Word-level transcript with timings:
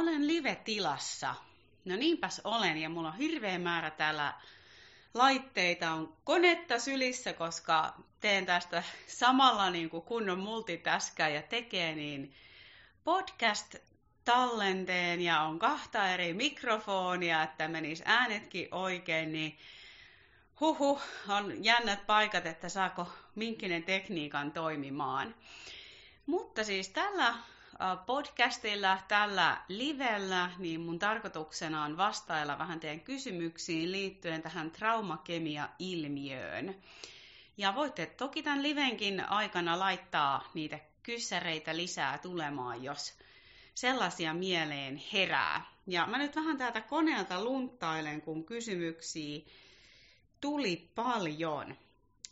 olen 0.00 0.26
live-tilassa. 0.26 1.34
No 1.84 1.96
niinpäs 1.96 2.40
olen, 2.44 2.78
ja 2.78 2.88
mulla 2.88 3.08
on 3.08 3.16
hirveä 3.16 3.58
määrä 3.58 3.90
täällä 3.90 4.34
laitteita, 5.14 5.90
on 5.92 6.16
konetta 6.24 6.78
sylissä, 6.78 7.32
koska 7.32 7.94
teen 8.20 8.46
tästä 8.46 8.82
samalla 9.06 9.70
niin 9.70 9.90
kuin 9.90 10.02
kunnon 10.02 10.38
multitaskaa 10.38 11.28
ja 11.28 11.42
tekee, 11.42 11.94
niin 11.94 12.34
podcast 13.04 13.74
tallenteen 14.24 15.20
ja 15.20 15.40
on 15.40 15.58
kahta 15.58 16.08
eri 16.08 16.34
mikrofonia, 16.34 17.42
että 17.42 17.68
menis 17.68 18.02
äänetkin 18.04 18.68
oikein, 18.70 19.32
niin 19.32 19.58
huhu, 20.60 21.00
on 21.28 21.64
jännät 21.64 22.06
paikat, 22.06 22.46
että 22.46 22.68
saako 22.68 23.08
minkinen 23.34 23.82
tekniikan 23.82 24.52
toimimaan. 24.52 25.34
Mutta 26.26 26.64
siis 26.64 26.88
tällä 26.88 27.34
podcastilla, 28.06 28.98
tällä 29.08 29.56
livellä, 29.68 30.50
niin 30.58 30.80
mun 30.80 30.98
tarkoituksena 30.98 31.84
on 31.84 31.96
vastailla 31.96 32.58
vähän 32.58 32.80
teidän 32.80 33.00
kysymyksiin 33.00 33.92
liittyen 33.92 34.42
tähän 34.42 34.70
traumakemia-ilmiöön. 34.70 36.74
Ja 37.56 37.74
voitte 37.74 38.06
toki 38.06 38.42
tämän 38.42 38.62
livenkin 38.62 39.28
aikana 39.28 39.78
laittaa 39.78 40.50
niitä 40.54 40.78
kyssäreitä 41.02 41.76
lisää 41.76 42.18
tulemaan, 42.18 42.82
jos 42.82 43.14
sellaisia 43.74 44.34
mieleen 44.34 45.02
herää. 45.12 45.64
Ja 45.86 46.06
mä 46.06 46.18
nyt 46.18 46.36
vähän 46.36 46.58
täältä 46.58 46.80
koneelta 46.80 47.44
lunttailen, 47.44 48.22
kun 48.22 48.44
kysymyksiä 48.44 49.40
tuli 50.40 50.90
paljon. 50.94 51.76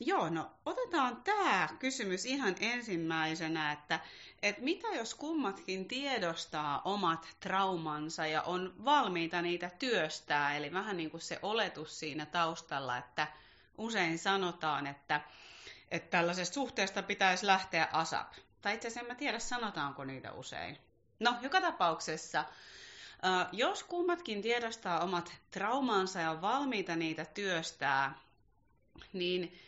Joo, 0.01 0.29
no 0.29 0.51
otetaan 0.66 1.23
tämä 1.23 1.69
kysymys 1.79 2.27
ihan 2.27 2.55
ensimmäisenä, 2.61 3.73
että, 3.73 4.01
että 4.43 4.62
mitä 4.62 4.89
jos 4.89 5.15
kummatkin 5.15 5.89
tiedostaa 5.89 6.83
omat 6.84 7.29
traumansa 7.41 8.27
ja 8.27 8.42
on 8.42 8.75
valmiita 8.84 9.42
niitä 9.42 9.70
työstää, 9.79 10.56
eli 10.56 10.72
vähän 10.72 10.97
niin 10.97 11.11
kuin 11.11 11.20
se 11.20 11.39
oletus 11.42 11.98
siinä 11.98 12.27
taustalla, 12.27 12.97
että 12.97 13.27
usein 13.78 14.19
sanotaan, 14.19 14.87
että, 14.87 15.20
että 15.91 16.11
tällaisesta 16.11 16.55
suhteesta 16.55 17.03
pitäisi 17.03 17.47
lähteä 17.47 17.89
asap. 17.92 18.33
Tai 18.62 18.75
itse 18.75 18.89
asiassa 18.89 19.00
en 19.00 19.06
mä 19.06 19.15
tiedä, 19.15 19.39
sanotaanko 19.39 20.05
niitä 20.05 20.33
usein. 20.33 20.78
No, 21.20 21.34
joka 21.42 21.61
tapauksessa, 21.61 22.44
jos 23.53 23.84
kummatkin 23.84 24.42
tiedostaa 24.42 25.00
omat 25.00 25.33
traumansa 25.50 26.20
ja 26.20 26.31
on 26.31 26.41
valmiita 26.41 26.97
niitä 26.97 27.25
työstää, 27.25 28.15
niin 29.12 29.59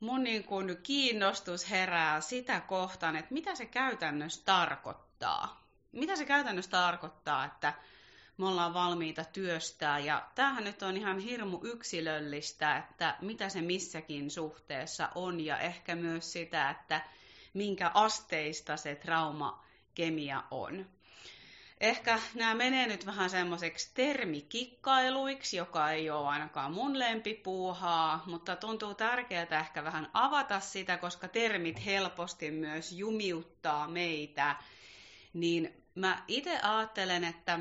mun 0.00 0.24
niin 0.24 0.44
kuin 0.44 0.76
kiinnostus 0.82 1.70
herää 1.70 2.20
sitä 2.20 2.60
kohtaan, 2.60 3.16
että 3.16 3.34
mitä 3.34 3.54
se 3.54 3.66
käytännössä 3.66 4.44
tarkoittaa. 4.44 5.68
Mitä 5.92 6.16
se 6.16 6.24
käytännössä 6.24 6.70
tarkoittaa, 6.70 7.44
että 7.44 7.72
me 8.38 8.46
ollaan 8.46 8.74
valmiita 8.74 9.24
työstää. 9.24 9.98
Ja 9.98 10.28
tämähän 10.34 10.64
nyt 10.64 10.82
on 10.82 10.96
ihan 10.96 11.18
hirmu 11.18 11.60
yksilöllistä, 11.62 12.76
että 12.76 13.16
mitä 13.20 13.48
se 13.48 13.62
missäkin 13.62 14.30
suhteessa 14.30 15.08
on 15.14 15.40
ja 15.40 15.58
ehkä 15.58 15.94
myös 15.94 16.32
sitä, 16.32 16.70
että 16.70 17.00
minkä 17.54 17.90
asteista 17.94 18.76
se 18.76 18.94
traumakemia 18.94 20.44
on. 20.50 20.86
Ehkä 21.80 22.18
nämä 22.34 22.54
menee 22.54 22.86
nyt 22.86 23.06
vähän 23.06 23.30
semmoiseksi 23.30 23.90
termikikkailuiksi, 23.94 25.56
joka 25.56 25.90
ei 25.90 26.10
ole 26.10 26.28
ainakaan 26.28 26.72
mun 26.72 26.98
lempipuuhaa, 26.98 28.22
mutta 28.26 28.56
tuntuu 28.56 28.94
tärkeää 28.94 29.60
ehkä 29.60 29.84
vähän 29.84 30.10
avata 30.12 30.60
sitä, 30.60 30.96
koska 30.96 31.28
termit 31.28 31.84
helposti 31.84 32.50
myös 32.50 32.92
jumiuttaa 32.92 33.88
meitä. 33.88 34.56
Niin 35.32 35.84
mä 35.94 36.22
itse 36.28 36.58
ajattelen, 36.60 37.24
että 37.24 37.60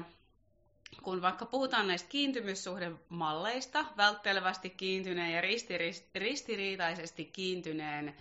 kun 1.04 1.22
vaikka 1.22 1.45
puhutaan 1.45 1.88
näistä 1.88 2.10
kiintymyssuhdemalleista, 2.10 3.86
välttelevästi 3.98 4.70
kiintyneen 4.70 5.32
ja 5.32 5.42
ristiriitaisesti 6.16 7.26
kiintyneen 7.26 8.16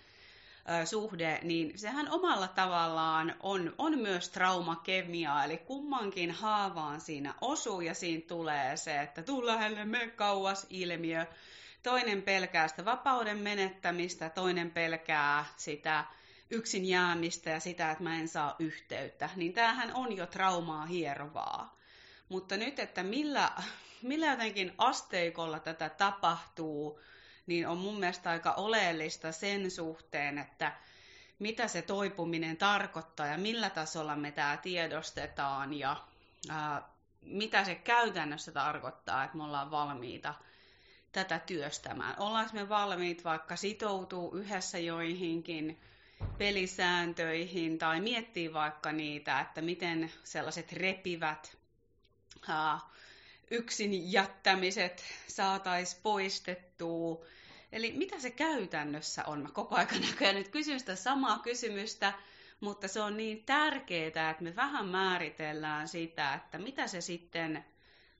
suhde, 0.85 1.39
niin 1.43 1.79
sehän 1.79 2.11
omalla 2.11 2.47
tavallaan 2.47 3.35
on, 3.39 3.75
on 3.77 3.99
myös 3.99 4.29
traumakemiaa, 4.29 5.43
eli 5.43 5.57
kummankin 5.57 6.31
haavaan 6.31 7.01
siinä 7.01 7.33
osuu 7.41 7.81
ja 7.81 7.93
siinä 7.93 8.23
tulee 8.27 8.77
se, 8.77 9.01
että 9.01 9.23
tuu 9.23 9.45
lähelle, 9.45 9.85
me 9.85 10.07
kauas 10.07 10.67
ilmiö. 10.69 11.25
Toinen 11.83 12.21
pelkää 12.21 12.67
sitä 12.67 12.85
vapauden 12.85 13.37
menettämistä, 13.37 14.29
toinen 14.29 14.71
pelkää 14.71 15.45
sitä 15.57 16.05
yksin 16.49 16.85
jäämistä 16.85 17.49
ja 17.49 17.59
sitä, 17.59 17.91
että 17.91 18.03
mä 18.03 18.19
en 18.19 18.27
saa 18.27 18.55
yhteyttä. 18.59 19.29
Niin 19.35 19.53
tämähän 19.53 19.93
on 19.93 20.17
jo 20.17 20.25
traumaa 20.25 20.85
hierovaa. 20.85 21.77
Mutta 22.29 22.57
nyt, 22.57 22.79
että 22.79 23.03
millä, 23.03 23.51
millä 24.01 24.27
jotenkin 24.27 24.73
asteikolla 24.77 25.59
tätä 25.59 25.89
tapahtuu, 25.89 26.99
niin 27.47 27.67
on 27.67 27.77
mun 27.77 27.99
mielestä 27.99 28.29
aika 28.29 28.51
oleellista 28.53 29.31
sen 29.31 29.71
suhteen, 29.71 30.37
että 30.37 30.73
mitä 31.39 31.67
se 31.67 31.81
toipuminen 31.81 32.57
tarkoittaa 32.57 33.27
ja 33.27 33.37
millä 33.37 33.69
tasolla 33.69 34.15
me 34.15 34.31
tämä 34.31 34.57
tiedostetaan 34.57 35.73
ja 35.73 36.03
ää, 36.49 36.81
mitä 37.21 37.63
se 37.63 37.75
käytännössä 37.75 38.51
tarkoittaa, 38.51 39.23
että 39.23 39.37
me 39.37 39.43
ollaan 39.43 39.71
valmiita 39.71 40.33
tätä 41.11 41.39
työstämään. 41.39 42.15
Ollaan 42.19 42.49
me 42.53 42.69
valmiit 42.69 43.23
vaikka 43.23 43.55
sitoutuu 43.55 44.35
yhdessä 44.35 44.77
joihinkin 44.77 45.79
pelisääntöihin 46.37 47.77
tai 47.77 48.01
miettii 48.01 48.53
vaikka 48.53 48.91
niitä, 48.91 49.39
että 49.39 49.61
miten 49.61 50.11
sellaiset 50.23 50.73
repivät 50.73 51.57
ää, 52.47 52.79
yksin 53.51 54.11
jättämiset 54.11 55.03
saataisiin 55.27 56.01
poistettua 56.03 57.25
Eli 57.71 57.91
mitä 57.91 58.19
se 58.19 58.31
käytännössä 58.31 59.25
on? 59.25 59.41
Mä 59.41 59.49
koko 59.53 59.75
ajan 59.75 60.01
näköjään 60.01 60.35
nyt 60.35 60.47
kysyn 60.47 60.79
sitä 60.79 60.95
samaa 60.95 61.39
kysymystä, 61.39 62.13
mutta 62.59 62.87
se 62.87 63.01
on 63.01 63.17
niin 63.17 63.43
tärkeää, 63.43 64.29
että 64.29 64.43
me 64.43 64.55
vähän 64.55 64.87
määritellään 64.87 65.87
sitä, 65.87 66.33
että 66.33 66.57
mitä 66.57 66.87
se 66.87 67.01
sitten 67.01 67.65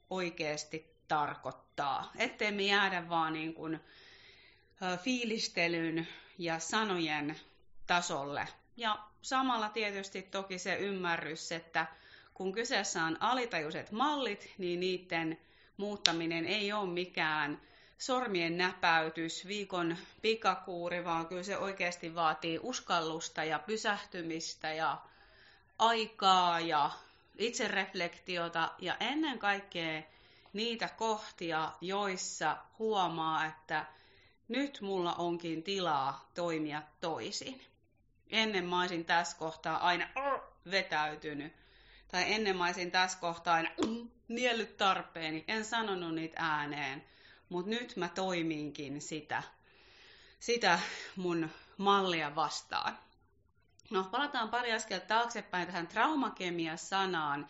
oikeasti 0.10 0.96
tarkoittaa. 1.08 2.12
Ettei 2.18 2.52
me 2.52 2.64
jäädä 2.64 3.10
vaan 3.10 3.34
niin 3.34 3.54
kuin 3.54 3.80
fiilistelyn 5.04 6.08
ja 6.38 6.60
sanojen 6.60 7.36
tasolle. 7.88 8.48
Ja 8.78 9.00
samalla 9.22 9.70
tietysti 9.70 10.22
toki 10.22 10.60
se 10.60 10.76
ymmärrys, 10.76 11.52
että 11.52 11.88
kun 12.38 12.52
kyseessä 12.52 13.04
on 13.04 13.18
alitajuiset 13.20 13.92
mallit, 13.92 14.54
niin 14.58 14.80
niiden 14.80 15.40
muuttaminen 15.78 16.46
ei 16.46 16.74
ole 16.74 16.90
mikään 16.90 17.62
sormien 17.98 18.58
näpäytys, 18.58 19.48
viikon 19.48 19.98
pikakuuri, 20.22 21.06
vaan 21.06 21.28
kyllä 21.28 21.44
se 21.44 21.58
oikeasti 21.58 22.16
vaatii 22.16 22.60
uskallusta 22.64 23.44
ja 23.44 23.60
pysähtymistä 23.60 24.74
ja 24.74 24.98
aikaa 25.80 26.60
ja 26.60 26.92
itsereflektiota 27.38 28.72
ja 28.80 28.98
ennen 29.00 29.40
kaikkea 29.40 30.02
niitä 30.54 30.90
kohtia, 30.98 31.72
joissa 31.82 32.58
huomaa, 32.80 33.46
että 33.46 33.86
nyt 34.48 34.82
mulla 34.82 35.14
onkin 35.14 35.64
tilaa 35.64 36.30
toimia 36.36 36.82
toisin. 37.02 37.62
Ennen 38.30 38.66
mä 38.66 38.80
olisin 38.80 39.06
tässä 39.06 39.38
kohtaa 39.38 39.78
aina 39.78 40.08
vetäytynyt. 40.72 41.67
Tai 42.08 42.34
ennen 42.34 42.58
mä 42.58 42.66
olisin 42.66 42.92
tässä 42.92 43.20
kohtaa 43.20 43.56
aina 43.56 43.70
niellyt 44.28 44.78
tarpeeni. 44.78 45.44
En 45.48 45.66
sanonut 45.66 46.16
niitä 46.16 46.36
ääneen 46.40 47.04
mutta 47.50 47.70
nyt 47.70 47.96
mä 47.96 48.10
toiminkin 48.10 49.02
sitä, 49.02 49.44
sitä 50.40 50.80
mun 51.16 51.50
mallia 51.78 52.36
vastaan. 52.36 52.98
No, 53.90 54.04
palataan 54.04 54.50
pari 54.50 54.74
askelta 54.74 55.06
taaksepäin 55.06 55.68
tähän 55.68 55.88
traumakemia-sanaan. 55.88 57.48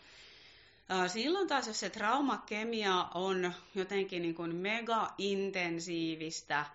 Silloin 1.07 1.47
taas, 1.47 1.67
jos 1.67 1.79
se 1.79 1.89
traumakemia 1.89 3.07
on 3.13 3.53
jotenkin 3.75 4.21
niin 4.21 4.35
kuin 4.35 4.55
mega-intensiivistä 4.55 6.65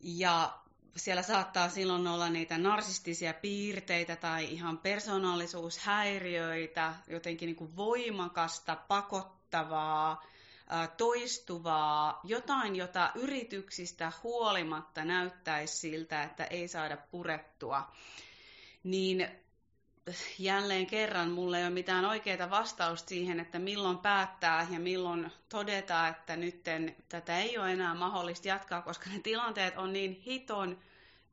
ja 0.00 0.58
siellä 0.96 1.22
saattaa 1.22 1.68
silloin 1.68 2.06
olla 2.06 2.30
niitä 2.30 2.58
narsistisia 2.58 3.34
piirteitä 3.34 4.16
tai 4.16 4.44
ihan 4.44 4.78
persoonallisuushäiriöitä, 4.78 6.94
jotenkin 7.08 7.46
niin 7.46 7.56
kuin 7.56 7.76
voimakasta, 7.76 8.76
pakottavaa, 8.76 10.24
toistuvaa, 10.96 12.20
jotain, 12.24 12.76
jota 12.76 13.10
yrityksistä 13.14 14.12
huolimatta 14.22 15.04
näyttäisi 15.04 15.76
siltä, 15.76 16.22
että 16.22 16.44
ei 16.44 16.68
saada 16.68 16.96
purettua, 16.96 17.92
niin 18.84 19.28
jälleen 20.38 20.86
kerran 20.86 21.30
mulla 21.30 21.58
ei 21.58 21.64
ole 21.64 21.70
mitään 21.70 22.04
oikeaa 22.04 22.50
vastausta 22.50 23.08
siihen, 23.08 23.40
että 23.40 23.58
milloin 23.58 23.98
päättää 23.98 24.66
ja 24.70 24.80
milloin 24.80 25.32
todeta, 25.48 26.08
että 26.08 26.36
nytten 26.36 26.96
tätä 27.08 27.38
ei 27.38 27.58
ole 27.58 27.72
enää 27.72 27.94
mahdollista 27.94 28.48
jatkaa, 28.48 28.82
koska 28.82 29.10
ne 29.10 29.18
tilanteet 29.18 29.76
on 29.76 29.92
niin 29.92 30.12
hiton 30.12 30.78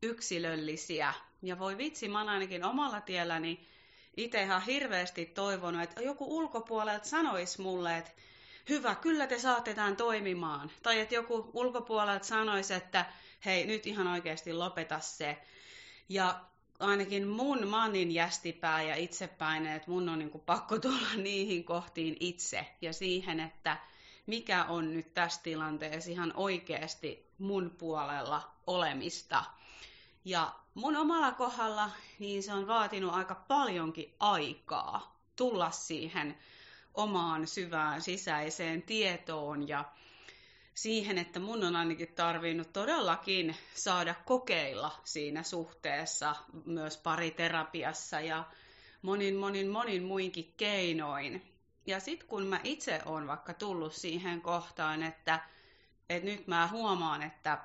yksilöllisiä. 0.01 1.13
Ja 1.41 1.59
voi 1.59 1.77
vitsi, 1.77 2.07
mä 2.07 2.19
ainakin 2.19 2.65
omalla 2.65 3.01
tielläni 3.01 3.67
itse 4.17 4.43
ihan 4.43 4.61
hirveästi 4.61 5.25
toivonut, 5.25 5.81
että 5.81 6.01
joku 6.01 6.37
ulkopuolelta 6.37 7.05
sanoisi 7.05 7.61
mulle, 7.61 7.97
että 7.97 8.11
hyvä, 8.69 8.95
kyllä 8.95 9.27
te 9.27 9.39
saatte 9.39 9.73
tämän 9.73 9.95
toimimaan. 9.95 10.71
Tai 10.83 10.99
että 10.99 11.15
joku 11.15 11.51
ulkopuolelta 11.53 12.25
sanoisi, 12.25 12.73
että 12.73 13.05
hei, 13.45 13.65
nyt 13.65 13.87
ihan 13.87 14.07
oikeasti 14.07 14.53
lopeta 14.53 14.99
se. 14.99 15.37
Ja 16.09 16.41
ainakin 16.81 17.27
mun 17.27 17.67
manin 17.67 18.11
jästipää 18.11 18.81
ja 18.81 18.95
itsepäinen, 18.95 19.75
että 19.75 19.91
mun 19.91 20.09
on 20.09 20.19
niin 20.19 20.31
kuin 20.31 20.43
pakko 20.45 20.79
tulla 20.79 21.07
niihin 21.23 21.63
kohtiin 21.63 22.17
itse 22.19 22.67
ja 22.81 22.93
siihen, 22.93 23.39
että 23.39 23.77
mikä 24.27 24.63
on 24.63 24.93
nyt 24.93 25.13
tässä 25.13 25.41
tilanteessa 25.43 26.11
ihan 26.11 26.33
oikeasti 26.35 27.31
mun 27.37 27.75
puolella 27.77 28.51
olemista. 28.67 29.43
Ja 30.25 30.53
mun 30.73 30.97
omalla 30.97 31.31
kohdalla 31.31 31.89
niin 32.19 32.43
se 32.43 32.53
on 32.53 32.67
vaatinut 32.67 33.13
aika 33.13 33.35
paljonkin 33.35 34.13
aikaa 34.19 35.19
tulla 35.35 35.71
siihen 35.71 36.37
omaan 36.93 37.47
syvään 37.47 38.01
sisäiseen 38.01 38.81
tietoon 38.81 39.67
ja 39.67 39.85
siihen, 40.73 41.17
että 41.17 41.39
mun 41.39 41.63
on 41.63 41.75
ainakin 41.75 42.13
tarvinnut 42.15 42.73
todellakin 42.73 43.55
saada 43.73 44.15
kokeilla 44.25 44.99
siinä 45.03 45.43
suhteessa 45.43 46.35
myös 46.65 46.97
pariterapiassa 46.97 48.19
ja 48.19 48.43
monin 49.01 49.35
monin 49.35 49.67
monin 49.67 50.03
muinkin 50.03 50.53
keinoin. 50.57 51.41
Ja 51.85 51.99
sitten 51.99 52.27
kun 52.27 52.43
mä 52.43 52.59
itse 52.63 53.01
olen 53.05 53.27
vaikka 53.27 53.53
tullut 53.53 53.93
siihen 53.93 54.41
kohtaan, 54.41 55.03
että, 55.03 55.39
että 56.09 56.29
nyt 56.29 56.47
mä 56.47 56.67
huomaan, 56.71 57.21
että, 57.21 57.57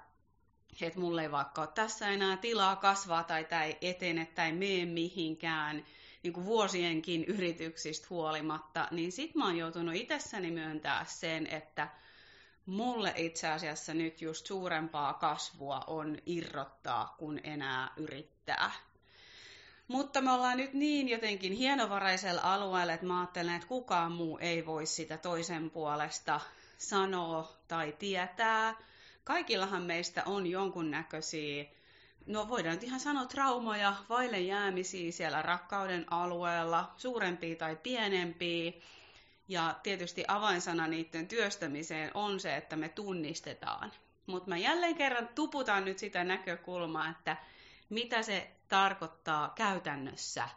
että 0.83 1.01
mulle 1.01 1.23
ei 1.23 1.31
vaikka 1.31 1.61
ole 1.61 1.69
tässä 1.75 2.09
enää 2.09 2.37
tilaa 2.37 2.77
kasvaa 2.77 3.25
tai 3.25 3.45
tämä 3.45 3.65
ei 3.65 3.79
etene 3.81 4.27
tai 4.27 4.53
mene 4.53 4.85
mihinkään, 4.85 5.85
niin 6.23 6.33
kuin 6.33 6.47
vuosienkin 6.47 7.25
yrityksistä 7.25 8.07
huolimatta, 8.11 8.89
niin 8.91 9.13
sit 9.13 9.35
mä 9.35 9.45
oon 9.45 9.57
joutunut 9.57 9.95
itsessäni 9.95 10.51
myöntää 10.51 11.05
sen, 11.09 11.47
että 11.47 11.89
mulle 12.67 13.13
itse 13.17 13.49
asiassa 13.49 13.95
nyt 13.95 14.23
just 14.23 14.47
suurempaa 14.47 15.15
kasvua 15.15 15.85
on 15.87 16.19
irrottaa, 16.27 17.15
kun 17.19 17.41
enää 17.45 17.91
yrittää. 17.97 18.71
Mutta 19.89 20.21
me 20.21 20.33
ollaan 20.33 20.57
nyt 20.57 20.73
niin 20.73 21.09
jotenkin 21.09 21.53
hienovaraisella 21.53 22.41
alueella, 22.45 22.93
että 22.93 23.07
mä 23.07 23.21
ajattelen, 23.21 23.55
että 23.55 23.69
kukaan 23.69 24.13
muu 24.13 24.39
ei 24.39 24.67
voi 24.67 24.87
sitä 24.87 25.19
toisen 25.19 25.71
puolesta 25.71 26.41
sanoa 26.79 27.53
tai 27.69 27.95
tietää. 27.99 28.75
Kaikillahan 29.25 29.83
meistä 29.83 30.23
on 30.25 30.47
jonkunnäköisiä, 30.47 31.65
no 32.27 32.49
voidaan 32.49 32.75
nyt 32.75 32.85
ihan 32.85 33.01
sanoa 33.01 33.27
traumoja, 33.27 33.95
vaille 34.09 34.41
jäämisiä 34.41 35.13
siellä 35.13 35.43
rakkauden 35.43 36.13
alueella, 36.13 36.93
suurempia 36.97 37.57
tai 37.57 37.77
pienempiä. 37.77 38.73
Ja 39.49 39.75
tietysti 39.83 40.25
avainsana 40.29 40.87
niiden 40.87 41.29
työstämiseen 41.29 42.11
on 42.15 42.41
se, 42.41 42.57
että 42.57 42.77
me 42.77 42.89
tunnistetaan. 42.89 43.93
Mutta 44.27 44.49
mä 44.49 44.57
jälleen 44.57 44.95
kerran 44.95 45.29
tuputan 45.29 45.85
nyt 45.85 45.99
sitä 45.99 46.25
näkökulmaa, 46.25 47.09
että 47.09 47.37
mitä 47.91 48.23
se 48.23 48.51
tarkoittaa 48.69 49.53
käytännössä, 49.55 50.49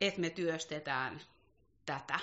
että 0.00 0.20
me 0.20 0.30
työstetään 0.30 1.20
tätä. 1.86 2.20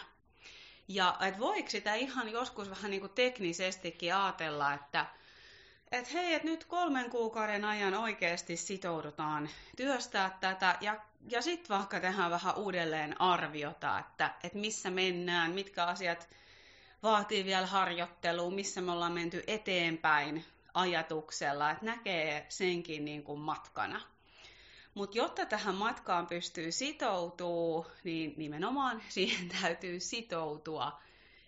Ja 0.88 1.18
että 1.22 1.40
voiko 1.40 1.70
sitä 1.70 1.94
ihan 1.94 2.30
joskus 2.32 2.70
vähän 2.70 2.92
niin 2.92 3.02
kuin 3.02 3.14
teknisestikin 3.16 4.16
ajatella, 4.16 4.74
että 4.74 5.06
et 5.92 6.14
hei, 6.14 6.34
että 6.34 6.48
nyt 6.48 6.66
kolmen 6.66 7.10
kuukauden 7.10 7.66
ajan 7.66 7.94
oikeasti 7.94 8.58
sitoudutaan 8.58 9.50
työstää 9.78 10.38
tätä 10.42 10.78
ja, 10.82 11.00
ja 11.30 11.42
sitten 11.42 11.78
vaikka 11.78 12.00
tehdään 12.00 12.32
vähän 12.32 12.56
uudelleen 12.56 13.22
arviota, 13.22 14.00
että, 14.00 14.34
että 14.44 14.58
missä 14.58 14.92
mennään, 14.92 15.52
mitkä 15.52 15.86
asiat 15.86 16.30
vaatii 17.04 17.46
vielä 17.46 17.68
harjoittelua, 17.68 18.52
missä 18.52 18.82
me 18.82 18.92
ollaan 18.92 19.12
menty 19.12 19.44
eteenpäin 19.48 20.46
ajatuksella, 20.74 21.72
että 21.72 21.86
näkee 21.86 22.46
senkin 22.50 23.06
niin 23.06 23.24
kuin 23.24 23.40
matkana. 23.40 24.02
Mutta 24.94 25.18
jotta 25.18 25.46
tähän 25.46 25.76
matkaan 25.76 26.28
pystyy 26.28 26.72
sitoutuu, 26.72 27.86
niin 28.04 28.34
nimenomaan 28.38 29.02
siihen 29.10 29.50
täytyy 29.62 30.00
sitoutua. 30.00 31.02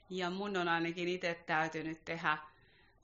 Ja 0.09 0.29
mun 0.29 0.57
on 0.57 0.67
ainakin 0.67 1.07
itse 1.07 1.43
täytynyt 1.45 2.05
tehdä 2.05 2.37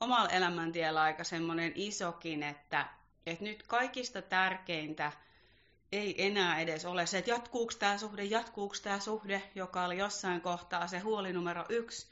omalla 0.00 0.28
elämäntiellä 0.28 1.02
aika 1.02 1.24
semmoinen 1.24 1.72
isokin, 1.74 2.42
että, 2.42 2.86
että 3.26 3.44
nyt 3.44 3.62
kaikista 3.62 4.22
tärkeintä 4.22 5.12
ei 5.92 6.26
enää 6.26 6.60
edes 6.60 6.84
ole 6.84 7.06
se, 7.06 7.18
että 7.18 7.30
jatkuuko 7.30 7.72
tämä 7.78 7.98
suhde, 7.98 8.24
jatkuuko 8.24 8.74
tämä 8.82 9.00
suhde, 9.00 9.42
joka 9.54 9.84
oli 9.84 9.98
jossain 9.98 10.40
kohtaa 10.40 10.86
se 10.86 10.98
huoli 10.98 11.32
numero 11.32 11.64
yksi, 11.68 12.06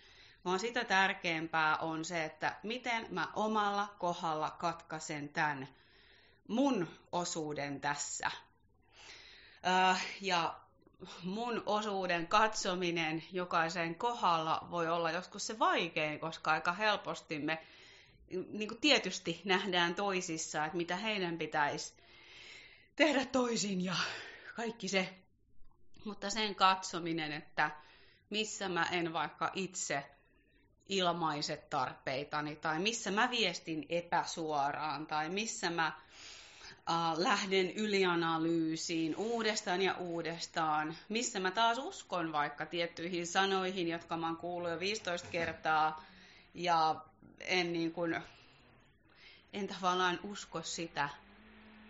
vaan 0.44 0.58
sitä 0.58 0.84
tärkeämpää 0.84 1.76
on 1.76 2.04
se, 2.04 2.24
että 2.24 2.56
miten 2.62 3.06
mä 3.10 3.28
omalla 3.36 3.94
kohdalla 3.98 4.50
katkaisen 4.50 5.28
tämän 5.28 5.68
mun 6.48 6.88
osuuden 7.12 7.80
tässä. 7.80 8.30
Äh, 9.66 10.06
ja 10.20 10.60
mun 11.24 11.62
osuuden 11.66 12.26
katsominen 12.26 13.24
jokaisen 13.32 13.94
kohdalla 13.94 14.68
voi 14.70 14.88
olla 14.88 15.10
joskus 15.10 15.46
se 15.46 15.58
vaikein, 15.58 16.20
koska 16.20 16.50
aika 16.52 16.72
helposti 16.72 17.38
me 17.38 17.58
niin 18.30 18.68
kuin 18.68 18.80
tietysti 18.80 19.40
nähdään 19.44 19.94
toisissa, 19.94 20.64
että 20.64 20.76
mitä 20.76 20.96
heidän 20.96 21.38
pitäisi 21.38 21.94
tehdä 22.96 23.24
toisin 23.24 23.84
ja 23.84 23.94
kaikki 24.56 24.88
se. 24.88 25.14
Mutta 26.04 26.30
sen 26.30 26.54
katsominen, 26.54 27.32
että 27.32 27.70
missä 28.30 28.68
mä 28.68 28.86
en 28.92 29.12
vaikka 29.12 29.50
itse 29.54 30.04
ilmaise 30.88 31.56
tarpeitani 31.56 32.56
tai 32.56 32.78
missä 32.78 33.10
mä 33.10 33.30
viestin 33.30 33.86
epäsuoraan 33.88 35.06
tai 35.06 35.28
missä 35.28 35.70
mä 35.70 35.92
äh, 36.90 37.18
lähden 37.18 37.70
ylianalyysiin 37.70 39.16
uudestaan 39.16 39.82
ja 39.82 39.94
uudestaan, 39.94 40.96
missä 41.08 41.40
mä 41.40 41.50
taas 41.50 41.78
uskon 41.78 42.32
vaikka 42.32 42.66
tiettyihin 42.66 43.26
sanoihin, 43.26 43.88
jotka 43.88 44.16
mä 44.16 44.26
oon 44.26 44.36
kuullut 44.36 44.70
jo 44.70 44.80
15 44.80 45.28
kertaa 45.28 46.04
ja 46.54 47.04
en, 47.40 47.72
niin 47.72 47.92
kuin, 47.92 48.22
en 49.52 49.68
tavallaan 49.68 50.20
usko 50.22 50.62
sitä, 50.62 51.08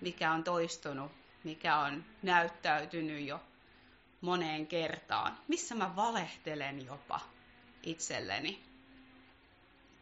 mikä 0.01 0.33
on 0.33 0.45
toistunut, 0.45 1.13
mikä 1.45 1.79
on 1.79 2.05
näyttäytynyt 2.23 3.27
jo 3.27 3.41
moneen 4.21 4.67
kertaan, 4.67 5.39
missä 5.49 5.75
mä 5.75 5.97
valehtelen 5.97 6.87
jopa 6.87 7.21
itselleni. 7.83 8.63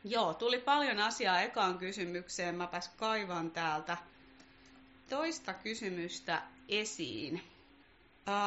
Joo, 0.04 0.34
tuli 0.34 0.58
paljon 0.58 0.98
asiaa 0.98 1.40
ekaan 1.40 1.78
kysymykseen. 1.78 2.54
Mäpäs 2.54 2.88
kaivan 2.88 3.50
täältä 3.50 3.96
toista 5.10 5.54
kysymystä 5.54 6.42
esiin. 6.68 7.42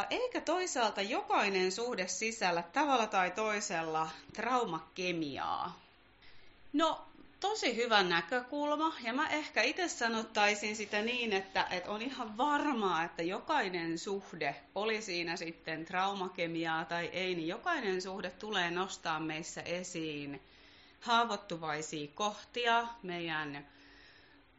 Eikä 0.10 0.41
toisaalta 0.41 1.01
jokainen 1.01 1.72
suhde 1.72 2.08
sisällä 2.08 2.63
tavalla 2.74 3.08
tai 3.08 3.32
toisella 3.32 4.10
traumakemiaa? 4.34 5.79
No, 6.74 7.05
tosi 7.39 7.75
hyvä 7.75 8.03
näkökulma, 8.03 8.93
ja 9.03 9.13
mä 9.13 9.29
ehkä 9.29 9.62
itse 9.62 9.88
sanottaisin 9.88 10.75
sitä 10.75 11.01
niin, 11.01 11.34
että, 11.34 11.67
että 11.70 11.91
on 11.91 12.01
ihan 12.01 12.38
varmaa, 12.38 13.03
että 13.03 13.24
jokainen 13.24 13.98
suhde, 13.98 14.55
oli 14.75 15.01
siinä 15.01 15.36
sitten 15.38 15.86
traumakemiaa 15.86 16.86
tai 16.86 17.05
ei, 17.05 17.36
niin 17.36 17.48
jokainen 17.48 18.01
suhde 18.01 18.29
tulee 18.29 18.72
nostaa 18.72 19.20
meissä 19.20 19.62
esiin 19.62 20.41
haavoittuvaisia 21.00 22.08
kohtia, 22.15 22.88
meidän 23.03 23.67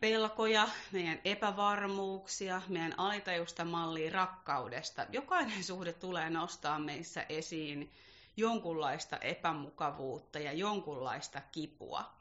pelkoja, 0.04 0.68
meidän 0.92 1.20
epävarmuuksia, 1.24 2.62
meidän 2.68 2.98
alitajusta 2.98 3.64
mallia 3.64 4.12
rakkaudesta. 4.12 5.06
Jokainen 5.10 5.64
suhde 5.64 5.92
tulee 5.92 6.30
nostaa 6.30 6.78
meissä 6.78 7.26
esiin 7.28 7.90
jonkunlaista 8.36 9.16
epämukavuutta 9.16 10.38
ja 10.38 10.52
jonkunlaista 10.52 11.40
kipua. 11.52 12.12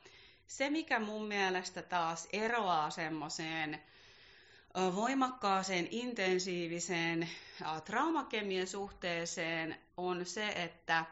Se, 0.47 0.69
mikä 0.69 0.99
mun 0.99 1.27
mielestä 1.27 1.81
taas 1.81 2.27
eroaa 2.33 2.89
semmoiseen 2.89 3.81
voimakkaaseen, 4.95 5.87
intensiiviseen 5.91 7.29
traumakemien 7.85 8.67
suhteeseen, 8.67 9.77
on 9.97 10.25
se, 10.25 10.47
että 10.47 11.05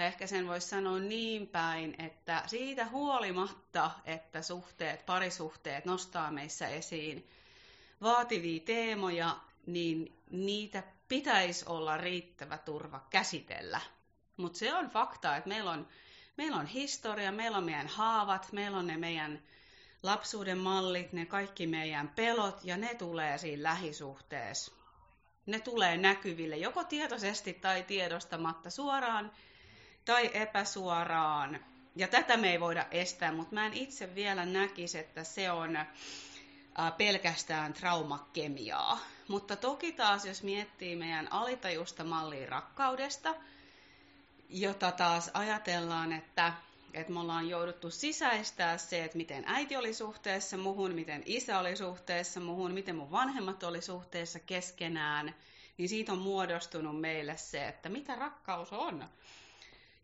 tai 0.00 0.06
ehkä 0.06 0.26
sen 0.26 0.48
voisi 0.48 0.68
sanoa 0.68 0.98
niin 0.98 1.46
päin, 1.46 1.94
että 1.98 2.42
siitä 2.46 2.86
huolimatta, 2.86 3.90
että 4.04 4.42
suhteet, 4.42 5.06
parisuhteet 5.06 5.84
nostaa 5.84 6.30
meissä 6.30 6.68
esiin 6.68 7.28
vaativia 8.02 8.60
teemoja, 8.60 9.36
niin 9.66 10.16
niitä 10.30 10.82
pitäisi 11.08 11.64
olla 11.68 11.96
riittävä 11.96 12.58
turva 12.58 13.00
käsitellä. 13.10 13.80
Mutta 14.36 14.58
se 14.58 14.74
on 14.74 14.88
fakta, 14.88 15.36
että 15.36 15.48
meillä 15.48 15.70
on, 15.70 15.88
meillä 16.36 16.56
on 16.56 16.66
historia, 16.66 17.32
meillä 17.32 17.56
on 17.56 17.64
meidän 17.64 17.88
haavat, 17.88 18.52
meillä 18.52 18.78
on 18.78 18.86
ne 18.86 18.96
meidän 18.96 19.42
lapsuuden 20.02 20.58
mallit, 20.58 21.12
ne 21.12 21.26
kaikki 21.26 21.66
meidän 21.66 22.08
pelot, 22.08 22.60
ja 22.64 22.76
ne 22.76 22.94
tulee 22.94 23.38
siinä 23.38 23.62
lähisuhteessa 23.62 24.72
ne 25.46 25.60
tulee 25.60 25.96
näkyville 25.96 26.56
joko 26.56 26.84
tietoisesti 26.84 27.52
tai 27.52 27.82
tiedostamatta 27.82 28.70
suoraan 28.70 29.32
tai 30.04 30.30
epäsuoraan. 30.34 31.64
Ja 31.96 32.08
tätä 32.08 32.36
me 32.36 32.50
ei 32.50 32.60
voida 32.60 32.86
estää, 32.90 33.32
mutta 33.32 33.54
mä 33.54 33.66
en 33.66 33.74
itse 33.74 34.14
vielä 34.14 34.46
näkisi, 34.46 34.98
että 34.98 35.24
se 35.24 35.50
on 35.50 35.78
pelkästään 36.96 37.72
traumakemiaa. 37.72 38.98
Mutta 39.28 39.56
toki 39.56 39.92
taas, 39.92 40.24
jos 40.24 40.42
miettii 40.42 40.96
meidän 40.96 41.32
alitajusta 41.32 42.04
mallia 42.04 42.50
rakkaudesta, 42.50 43.34
jota 44.48 44.92
taas 44.92 45.30
ajatellaan, 45.34 46.12
että, 46.12 46.52
että 46.94 47.12
me 47.12 47.20
ollaan 47.20 47.48
jouduttu 47.48 47.90
sisäistää 47.90 48.78
se, 48.78 49.04
että 49.04 49.16
miten 49.16 49.44
äiti 49.46 49.76
oli 49.76 49.94
suhteessa 49.94 50.56
muhun, 50.56 50.92
miten 50.92 51.22
isä 51.26 51.58
oli 51.58 51.76
suhteessa 51.76 52.40
muhun, 52.40 52.72
miten 52.72 52.96
mun 52.96 53.10
vanhemmat 53.10 53.62
oli 53.62 53.82
suhteessa 53.82 54.38
keskenään, 54.38 55.34
niin 55.78 55.88
siitä 55.88 56.12
on 56.12 56.18
muodostunut 56.18 57.00
meille 57.00 57.36
se, 57.36 57.68
että 57.68 57.88
mitä 57.88 58.14
rakkaus 58.14 58.72
on. 58.72 59.08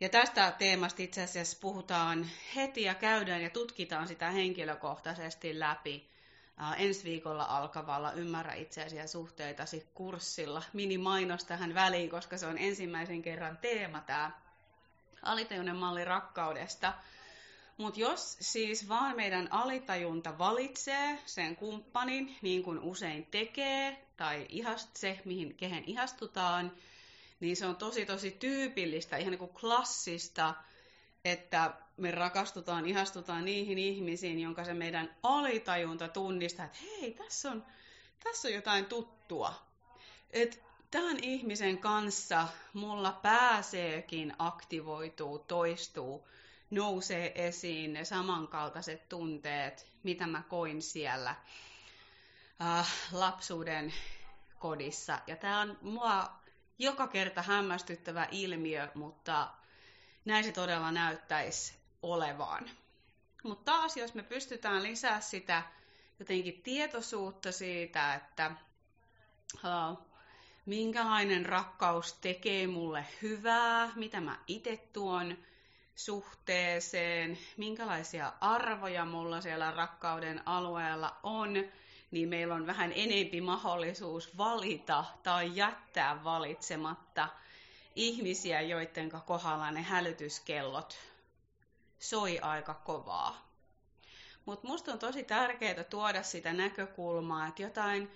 Ja 0.00 0.08
tästä 0.08 0.50
teemasta 0.58 1.02
itse 1.02 1.22
asiassa 1.22 1.58
puhutaan 1.60 2.26
heti 2.56 2.82
ja 2.82 2.94
käydään 2.94 3.42
ja 3.42 3.50
tutkitaan 3.50 4.08
sitä 4.08 4.30
henkilökohtaisesti 4.30 5.58
läpi 5.58 6.08
ensi 6.76 7.04
viikolla 7.04 7.44
alkavalla 7.44 8.12
Ymmärrä 8.12 8.54
itseäsi 8.54 8.96
ja 8.96 9.08
suhteitasi 9.08 9.86
kurssilla. 9.94 10.62
Mini-mainos 10.72 11.44
tähän 11.44 11.74
väliin, 11.74 12.10
koska 12.10 12.38
se 12.38 12.46
on 12.46 12.58
ensimmäisen 12.58 13.22
kerran 13.22 13.58
teema 13.58 14.00
tämä 14.00 14.30
alitajuinen 15.22 15.76
malli 15.76 16.04
rakkaudesta. 16.04 16.92
Mutta 17.76 18.00
jos 18.00 18.36
siis 18.40 18.88
vaan 18.88 19.16
meidän 19.16 19.52
alitajunta 19.52 20.38
valitsee 20.38 21.18
sen 21.26 21.56
kumppanin, 21.56 22.36
niin 22.42 22.62
kuin 22.62 22.78
usein 22.78 23.26
tekee, 23.26 24.06
tai 24.16 24.46
ihast, 24.48 24.96
se, 24.96 25.20
mihin, 25.24 25.54
kehen 25.54 25.84
ihastutaan, 25.86 26.72
niin 27.40 27.56
se 27.56 27.66
on 27.66 27.76
tosi 27.76 28.06
tosi 28.06 28.30
tyypillistä, 28.30 29.16
ihan 29.16 29.30
niin 29.30 29.38
kuin 29.38 29.54
klassista, 29.60 30.54
että 31.24 31.74
me 31.96 32.10
rakastutaan, 32.10 32.86
ihastutaan 32.86 33.44
niihin 33.44 33.78
ihmisiin, 33.78 34.40
jonka 34.40 34.64
se 34.64 34.74
meidän 34.74 35.16
alitajunta 35.22 36.08
tunnistaa, 36.08 36.64
että 36.66 36.78
hei, 36.82 37.14
tässä 37.14 37.50
on, 37.50 37.64
tässä 38.24 38.48
on 38.48 38.54
jotain 38.54 38.86
tuttua. 38.86 39.54
Että 40.30 40.56
tämän 40.90 41.16
ihmisen 41.22 41.78
kanssa 41.78 42.48
mulla 42.72 43.12
pääseekin 43.12 44.32
aktivoituu, 44.38 45.38
toistuu, 45.38 46.28
nousee 46.70 47.46
esiin 47.46 47.92
ne 47.92 48.04
samankaltaiset 48.04 49.08
tunteet, 49.08 49.86
mitä 50.02 50.26
mä 50.26 50.42
koin 50.48 50.82
siellä 50.82 51.34
äh, 52.62 52.94
lapsuuden 53.12 53.94
kodissa. 54.58 55.18
Ja 55.26 55.36
tämä 55.36 55.60
on 55.60 55.78
mua 55.82 56.45
joka 56.78 57.06
kerta 57.06 57.42
hämmästyttävä 57.42 58.28
ilmiö, 58.30 58.88
mutta 58.94 59.48
näin 60.24 60.44
se 60.44 60.52
todella 60.52 60.92
näyttäisi 60.92 61.74
olevan. 62.02 62.70
Mutta 63.44 63.72
taas, 63.72 63.96
jos 63.96 64.14
me 64.14 64.22
pystytään 64.22 64.82
lisää 64.82 65.20
sitä 65.20 65.62
jotenkin 66.18 66.62
tietoisuutta 66.62 67.52
siitä, 67.52 68.14
että 68.14 68.50
uh, 69.54 69.98
minkälainen 70.66 71.46
rakkaus 71.46 72.12
tekee 72.12 72.66
mulle 72.66 73.06
hyvää, 73.22 73.92
mitä 73.94 74.20
mä 74.20 74.38
itse 74.46 74.76
tuon 74.92 75.38
suhteeseen, 75.94 77.38
minkälaisia 77.56 78.32
arvoja 78.40 79.04
mulla 79.04 79.40
siellä 79.40 79.70
rakkauden 79.70 80.42
alueella 80.46 81.16
on, 81.22 81.54
niin 82.10 82.28
meillä 82.28 82.54
on 82.54 82.66
vähän 82.66 82.92
enempi 82.94 83.40
mahdollisuus 83.40 84.38
valita 84.38 85.04
tai 85.22 85.50
jättää 85.56 86.24
valitsematta 86.24 87.28
ihmisiä, 87.94 88.60
joiden 88.60 89.10
kohdalla 89.26 89.70
ne 89.70 89.82
hälytyskellot 89.82 90.96
soi 91.98 92.38
aika 92.38 92.74
kovaa. 92.74 93.46
Mutta 94.44 94.68
musta 94.68 94.92
on 94.92 94.98
tosi 94.98 95.24
tärkeää 95.24 95.84
tuoda 95.84 96.22
sitä 96.22 96.52
näkökulmaa, 96.52 97.46
että 97.46 97.62
jotain 97.62 98.10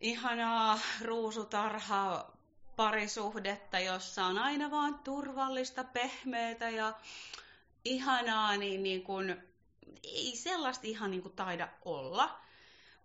ihanaa 0.00 0.78
ruusutarhaa 1.02 2.36
parisuhdetta, 2.76 3.78
jossa 3.78 4.24
on 4.24 4.38
aina 4.38 4.70
vaan 4.70 4.98
turvallista, 4.98 5.84
pehmeitä 5.84 6.70
ja 6.70 6.92
ihanaa, 7.84 8.56
niin, 8.56 8.82
niin 8.82 9.02
kun, 9.02 9.36
ei 10.02 10.36
sellaista 10.36 10.86
ihan 10.86 11.10
niin 11.10 11.32
taida 11.36 11.68
olla. 11.84 12.40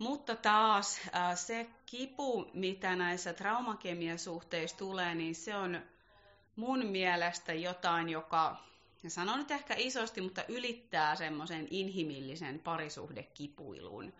Mutta 0.04 0.36
taas 0.36 1.00
äh, 1.16 1.38
se 1.38 1.68
kipu, 1.86 2.50
mitä 2.54 2.96
näissä 2.96 3.34
traumakemiasuhteissa 3.34 4.78
tulee, 4.78 5.16
niin 5.16 5.36
se 5.36 5.56
on 5.56 5.82
mun 6.56 6.86
mielestä 6.86 7.54
jotain, 7.54 8.10
joka, 8.10 8.58
sanon 9.08 9.40
nyt 9.40 9.52
ehkä 9.52 9.76
isosti, 9.78 10.22
mutta 10.22 10.44
ylittää 10.48 11.16
semmoisen 11.16 11.68
inhimillisen 11.72 12.60
parisuhdekipuilun. 12.60 14.14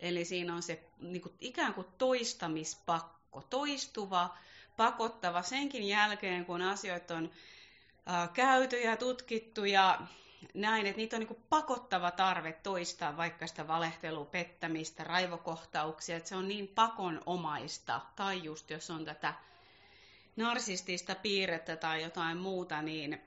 Eli 0.00 0.24
siinä 0.24 0.54
on 0.54 0.62
se 0.62 0.84
niin 0.98 1.22
kuin, 1.22 1.34
ikään 1.40 1.74
kuin 1.74 1.86
toistamispakko, 1.98 3.42
toistuva, 3.50 4.36
pakottava 4.76 5.42
senkin 5.42 5.88
jälkeen, 5.88 6.44
kun 6.44 6.62
asioita 6.62 7.16
on 7.16 7.30
äh, 8.10 8.32
käyty 8.32 8.80
ja 8.80 8.96
tutkittu 8.96 9.64
ja 9.64 10.00
näin, 10.54 10.86
että 10.86 10.96
niitä 10.96 11.16
on 11.16 11.20
niin 11.22 11.44
pakottava 11.48 12.10
tarve 12.10 12.52
toistaa 12.52 13.16
vaikka 13.16 13.46
sitä 13.46 13.68
valehtelua, 13.68 14.24
pettämistä, 14.24 15.04
raivokohtauksia, 15.04 16.16
että 16.16 16.28
se 16.28 16.36
on 16.36 16.48
niin 16.48 16.68
pakonomaista, 16.68 18.00
tai 18.16 18.44
just 18.44 18.70
jos 18.70 18.90
on 18.90 19.04
tätä 19.04 19.34
narsistista 20.36 21.14
piirrettä 21.14 21.76
tai 21.76 22.02
jotain 22.02 22.36
muuta, 22.36 22.82
niin 22.82 23.20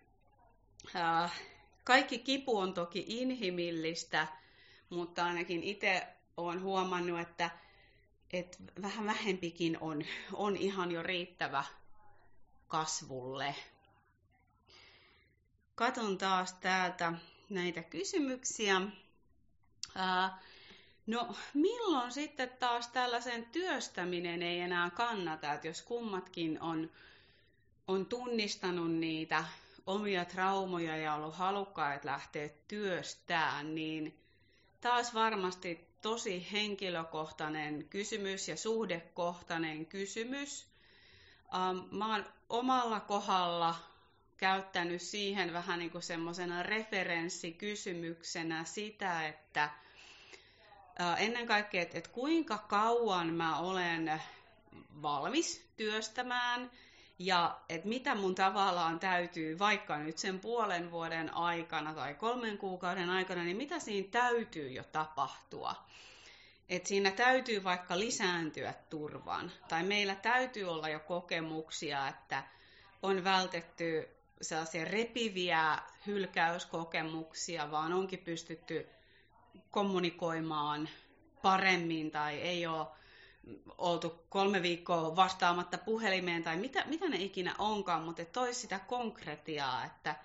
äh, 0.96 1.42
kaikki 1.84 2.20
kipu 2.20 2.58
on 2.58 2.74
toki 2.74 3.06
inhimillistä, 3.08 4.28
mutta 4.90 5.26
ainakin 5.26 5.64
itse 5.64 6.08
olen 6.38 6.62
huomannut, 6.62 7.20
että, 7.20 7.50
että 8.34 8.58
vähän 8.82 9.06
vähempikin 9.06 9.78
on, 9.82 10.06
on 10.34 10.58
ihan 10.58 10.92
jo 10.92 11.04
riittävä 11.04 11.64
kasvulle. 12.68 13.56
Katon 15.76 16.18
taas 16.18 16.54
täältä 16.54 17.14
näitä 17.50 17.84
kysymyksiä. 17.84 18.82
Ää, 19.96 20.40
no 21.08 21.36
milloin 21.54 22.12
sitten 22.12 22.50
taas 22.50 22.88
tällaisen 22.88 23.46
työstäminen 23.46 24.42
ei 24.44 24.60
enää 24.60 24.90
kannata, 24.90 25.54
että 25.54 25.68
jos 25.68 25.82
kummatkin 25.82 26.62
on, 26.62 26.92
on 27.88 28.06
tunnistanut 28.06 28.92
niitä 28.92 29.46
omia 29.86 30.26
traumoja 30.26 30.98
ja 30.98 31.14
ollut 31.16 31.36
halukkaat 31.36 32.06
lähteä 32.06 32.50
työstään, 32.68 33.76
niin 33.76 34.20
taas 34.82 35.14
varmasti 35.14 35.88
tosi 36.02 36.48
henkilökohtainen 36.52 37.86
kysymys 37.90 38.48
ja 38.48 38.58
suhdekohtainen 38.58 39.86
kysymys. 39.86 40.66
Ähm, 41.54 41.78
mä 41.98 42.12
oon 42.16 42.26
omalla 42.50 43.00
kohdalla 43.00 43.76
käyttänyt 44.44 45.02
siihen 45.02 45.54
vähän 45.54 45.80
niin 45.80 45.92
kuin 45.92 46.02
semmoisena 46.02 46.64
referenssikysymyksenä 46.64 48.64
sitä, 48.64 49.28
että 49.28 49.70
ennen 51.18 51.48
kaikkea, 51.48 51.82
että, 51.82 52.10
kuinka 52.12 52.58
kauan 52.58 53.34
mä 53.34 53.60
olen 53.60 54.22
valmis 55.02 55.66
työstämään 55.78 56.72
ja 57.20 57.60
että 57.70 57.88
mitä 57.88 58.16
mun 58.16 58.36
tavallaan 58.36 59.00
täytyy 59.00 59.60
vaikka 59.60 59.98
nyt 59.98 60.18
sen 60.18 60.40
puolen 60.40 60.92
vuoden 60.92 61.34
aikana 61.34 61.94
tai 61.94 62.14
kolmen 62.14 62.58
kuukauden 62.58 63.10
aikana, 63.10 63.44
niin 63.44 63.58
mitä 63.58 63.80
siinä 63.80 64.08
täytyy 64.12 64.70
jo 64.70 64.84
tapahtua. 64.84 65.76
Että 66.70 66.90
siinä 66.90 67.12
täytyy 67.12 67.64
vaikka 67.64 68.00
lisääntyä 68.00 68.74
turvan 68.90 69.52
tai 69.68 69.84
meillä 69.84 70.16
täytyy 70.16 70.64
olla 70.64 70.90
jo 70.90 71.00
kokemuksia, 71.00 72.08
että 72.08 72.44
on 73.02 73.24
vältetty 73.24 74.13
sellaisia 74.44 74.86
repiviä 74.86 75.78
hylkäyskokemuksia, 76.08 77.72
vaan 77.72 77.94
onkin 77.94 78.20
pystytty 78.20 78.88
kommunikoimaan 79.72 80.90
paremmin 81.42 82.12
tai 82.12 82.36
ei 82.42 82.68
ole 82.68 82.88
oltu 83.78 84.24
kolme 84.30 84.62
viikkoa 84.62 85.16
vastaamatta 85.16 85.78
puhelimeen 85.78 86.44
tai 86.44 86.58
mitä, 86.58 86.84
mitä 86.86 87.10
ne 87.10 87.18
ikinä 87.18 87.56
onkaan, 87.58 88.04
mutta 88.04 88.26
toisi 88.26 88.60
sitä 88.62 88.80
konkretiaa, 88.80 89.86
että, 89.86 90.16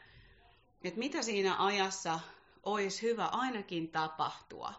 että 0.84 0.98
mitä 0.98 1.22
siinä 1.22 1.64
ajassa 1.64 2.20
olisi 2.62 3.02
hyvä 3.02 3.26
ainakin 3.26 3.88
tapahtua. 3.88 4.75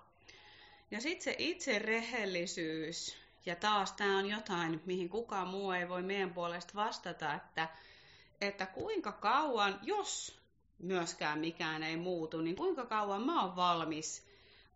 Ja 0.92 1.02
sitten 1.02 1.24
se 1.24 1.36
itse 1.38 1.80
rehellisyys, 1.80 3.18
ja 3.46 3.56
taas 3.56 3.92
tämä 3.92 4.18
on 4.18 4.30
jotain, 4.30 4.82
mihin 4.86 5.10
kukaan 5.10 5.48
muu 5.48 5.72
ei 5.72 5.90
voi 5.90 6.02
meidän 6.04 6.34
puolesta 6.34 6.74
vastata, 6.76 7.34
että, 7.34 7.70
että 8.42 8.66
kuinka 8.66 9.12
kauan, 9.12 9.80
jos 9.82 10.40
myöskään 10.80 11.40
mikään 11.40 11.84
ei 11.84 11.98
muutu, 11.98 12.42
niin 12.42 12.56
kuinka 12.56 12.86
kauan 12.86 13.26
mä 13.26 13.42
oon 13.42 13.56
valmis 13.56 14.30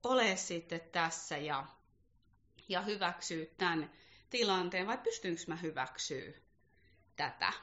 ole 0.03 0.36
sitten 0.36 0.82
tässä 0.91 1.38
ja 1.38 1.65
ja 2.70 2.82
hyväksyä 2.82 3.46
tämän, 3.58 3.91
tilanteen 4.29 4.88
vai 4.88 4.98
pystynkö 4.98 5.41
mä 5.48 5.55
hyväksyä 5.55 6.34
tätä. 7.15 7.53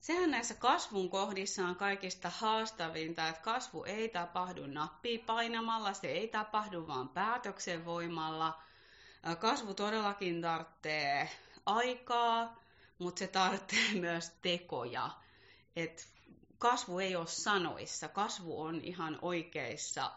Sehän 0.00 0.30
näissä 0.30 0.54
kasvun 0.54 1.10
kohdissa 1.10 1.66
on 1.66 1.76
kaikista 1.76 2.30
haastavinta, 2.30 3.28
että 3.28 3.42
kasvu 3.42 3.84
ei 3.84 4.08
tapahdu 4.08 4.66
nappia 4.66 5.24
painamalla, 5.26 5.92
se 5.92 6.06
ei 6.06 6.28
tapahdu 6.28 6.86
vaan 6.86 7.08
päätöksen 7.08 7.84
voimalla. 7.84 8.62
Kasvu 9.38 9.74
todellakin 9.74 10.42
tarvitsee 10.42 11.30
aikaa, 11.66 12.61
mutta 13.02 13.18
se 13.18 13.26
tarvitsee 13.26 13.94
myös 14.00 14.30
tekoja. 14.42 15.10
Et 15.76 16.08
kasvu 16.58 16.98
ei 16.98 17.16
ole 17.16 17.26
sanoissa, 17.26 18.08
kasvu 18.08 18.60
on 18.60 18.80
ihan 18.80 19.18
oikeissa 19.22 20.12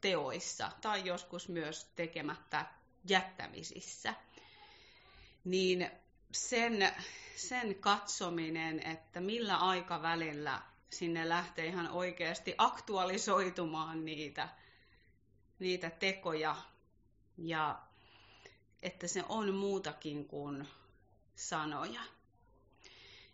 teoissa 0.00 0.72
tai 0.80 1.04
joskus 1.04 1.48
myös 1.48 1.84
tekemättä 1.96 2.66
jättämisissä. 3.08 4.14
Niin 5.44 5.90
sen, 6.32 6.92
sen 7.36 7.74
katsominen, 7.74 8.86
että 8.86 9.20
millä 9.20 9.56
aikavälillä 9.56 10.62
sinne 10.90 11.28
lähtee 11.28 11.66
ihan 11.66 11.88
oikeasti 11.88 12.54
aktualisoitumaan 12.58 14.04
niitä, 14.04 14.48
niitä 15.58 15.90
tekoja 15.90 16.56
ja 17.38 17.82
että 18.82 19.08
se 19.08 19.24
on 19.28 19.54
muutakin 19.54 20.28
kuin 20.28 20.68
sanoja. 21.34 22.00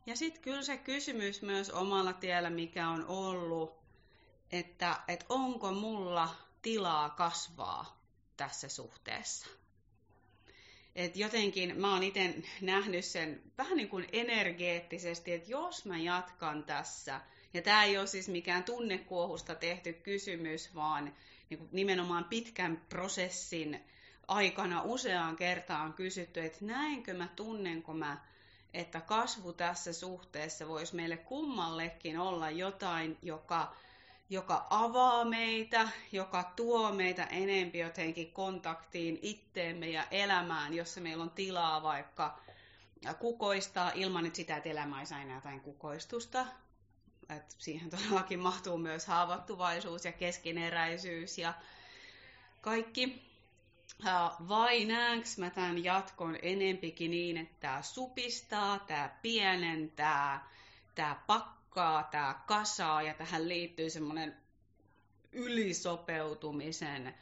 Ja 0.06 0.16
sitten 0.16 0.42
kyllä 0.42 0.62
se 0.62 0.76
kysymys 0.76 1.42
myös 1.42 1.70
omalla 1.70 2.12
tiellä, 2.12 2.50
mikä 2.50 2.88
on 2.88 3.06
ollut, 3.06 3.82
että, 4.52 5.00
että 5.08 5.26
onko 5.28 5.72
mulla 5.72 6.34
tilaa 6.62 7.10
kasvaa 7.10 8.02
tässä 8.36 8.68
suhteessa. 8.68 9.46
Et 10.94 11.16
jotenkin 11.16 11.80
mä 11.80 11.92
oon 11.92 12.02
itse 12.02 12.34
nähnyt 12.60 13.04
sen 13.04 13.42
vähän 13.58 13.76
niin 13.76 13.88
kuin 13.88 14.08
energeettisesti, 14.12 15.32
että 15.32 15.50
jos 15.50 15.84
mä 15.84 15.98
jatkan 15.98 16.64
tässä, 16.64 17.20
ja 17.54 17.62
tämä 17.62 17.84
ei 17.84 17.98
ole 17.98 18.06
siis 18.06 18.28
mikään 18.28 18.64
tunnekuohusta 18.64 19.54
tehty 19.54 19.92
kysymys, 19.92 20.74
vaan 20.74 21.16
niin 21.50 21.58
kuin 21.58 21.68
nimenomaan 21.72 22.24
pitkän 22.24 22.82
prosessin 22.88 23.84
aikana 24.28 24.82
useaan 24.82 25.36
kertaan 25.36 25.92
kysytty, 25.92 26.40
että 26.40 26.64
näinkö 26.64 27.14
mä, 27.14 27.28
tunnenko 27.36 27.94
mä, 27.94 28.31
että 28.74 29.00
kasvu 29.00 29.52
tässä 29.52 29.92
suhteessa 29.92 30.68
voisi 30.68 30.96
meille 30.96 31.16
kummallekin 31.16 32.18
olla 32.18 32.50
jotain, 32.50 33.18
joka 33.22 33.74
joka 34.30 34.66
avaa 34.70 35.24
meitä, 35.24 35.88
joka 36.12 36.52
tuo 36.56 36.92
meitä 36.92 37.24
enempi 37.24 37.78
jotenkin 37.78 38.32
kontaktiin 38.32 39.18
itteemme 39.22 39.88
ja 39.88 40.06
elämään, 40.10 40.74
jossa 40.74 41.00
meillä 41.00 41.22
on 41.22 41.30
tilaa 41.30 41.82
vaikka 41.82 42.38
kukoistaa 43.18 43.92
ilman, 43.94 44.26
että 44.26 44.36
sitä, 44.36 44.56
että 44.56 44.68
elämä 44.68 45.00
ei 45.00 45.06
aina 45.16 45.34
jotain 45.34 45.60
kukoistusta. 45.60 46.46
Et 47.28 47.54
siihen 47.58 47.90
todellakin 47.90 48.40
mahtuu 48.40 48.78
myös 48.78 49.06
haavoittuvaisuus 49.06 50.04
ja 50.04 50.12
keskeneräisyys 50.12 51.38
ja 51.38 51.54
kaikki. 52.60 53.31
Vai 54.48 54.84
näenkö 54.84 55.28
mä 55.36 55.50
tämän 55.50 55.84
jatkon 55.84 56.38
enempikin 56.42 57.10
niin, 57.10 57.36
että 57.36 57.56
tämä 57.60 57.82
supistaa, 57.82 58.78
tämä 58.78 59.10
pienentää, 59.22 60.48
tämä 60.94 61.22
pakkaa, 61.26 62.02
tämä 62.02 62.40
kasaa 62.46 63.02
ja 63.02 63.14
tähän 63.14 63.48
liittyy 63.48 63.90
semmoinen 63.90 64.36
ylisopeutumisen 65.32 67.14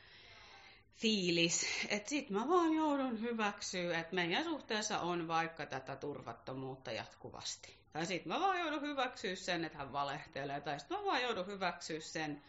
fiilis, 0.96 1.66
että 1.88 2.08
sit 2.08 2.30
mä 2.30 2.49
vaan 2.49 2.72
joudun 2.72 3.20
hyväksyä, 3.20 3.99
että 3.99 4.14
meidän 4.14 4.44
suhteessa 4.44 5.00
on 5.00 5.28
vaikka 5.28 5.66
tätä 5.66 5.96
turvattomuutta 5.96 6.92
jatkuvasti. 6.92 7.76
Tai 7.92 8.06
sit 8.06 8.26
mä 8.26 8.40
vaan 8.40 8.58
joudun 8.58 8.82
hyväksyä 8.82 9.34
sen, 9.34 9.64
että 9.64 9.78
hän 9.78 9.92
valehtelee, 9.92 10.60
tai 10.60 10.80
sit 10.80 10.90
mä 10.90 11.04
vaan 11.04 11.22
joudun 11.22 11.46
hyväksyä 11.46 12.00
sen, 12.00 12.42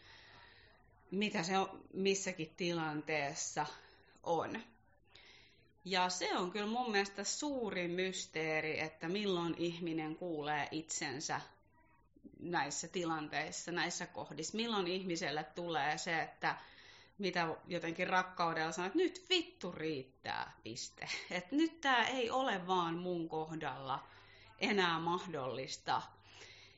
mitä 1.12 1.44
se 1.44 1.58
on 1.58 1.84
missäkin 1.94 2.54
tilanteessa 2.58 3.66
on. 4.24 4.62
Ja 5.86 6.10
se 6.10 6.38
on 6.38 6.52
kyllä 6.52 6.68
mun 6.68 6.92
mielestä 6.92 7.24
suuri 7.24 7.88
mysteeri, 7.88 8.80
että 8.80 9.08
milloin 9.08 9.56
ihminen 9.58 10.16
kuulee 10.16 10.68
itsensä 10.72 11.42
näissä 12.40 12.88
tilanteissa, 12.88 13.72
näissä 13.72 14.08
kohdissa? 14.08 14.58
Milloin 14.58 14.88
ihmiselle 14.88 15.44
tulee 15.44 15.98
se, 15.98 16.22
että 16.22 16.56
mitä 17.18 17.56
jotenkin 17.68 18.08
rakkaudella 18.08 18.72
sanoo, 18.72 18.88
että 18.88 18.98
nyt 18.98 19.26
vittu 19.30 19.72
riittää, 19.72 20.52
piste. 20.64 21.08
Että 21.32 21.56
nyt 21.56 21.82
tämä 21.82 22.08
ei 22.08 22.30
ole 22.30 22.68
vaan 22.68 22.96
mun 22.98 23.30
kohdalla 23.30 24.08
enää 24.60 25.00
mahdollista. 25.00 26.02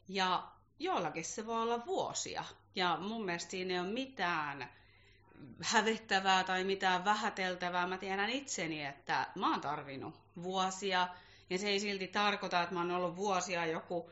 Ja 0.08 0.48
joillakin 0.80 1.26
se 1.26 1.46
voi 1.46 1.62
olla 1.62 1.86
vuosia. 1.86 2.46
Ja 2.76 2.98
mun 3.02 3.26
mielestä 3.26 3.52
siinä 3.52 3.74
ei 3.74 3.80
ole 3.80 3.88
mitään 3.88 4.70
hävettävää 5.62 6.44
tai 6.44 6.64
mitään 6.64 7.06
vähäteltävää. 7.06 7.88
Mä 7.88 7.98
tiedän 7.98 8.30
itseni, 8.30 8.86
että 8.86 9.28
mä 9.36 9.52
oon 9.52 9.62
tarvinnut 9.62 10.16
vuosia. 10.44 11.08
Ja 11.50 11.58
se 11.58 11.70
ei 11.70 11.80
silti 11.80 12.08
tarkoita, 12.08 12.62
että 12.62 12.74
mä 12.76 12.82
oon 12.82 12.92
ollut 12.92 13.16
vuosia 13.16 13.66
joku 13.66 14.12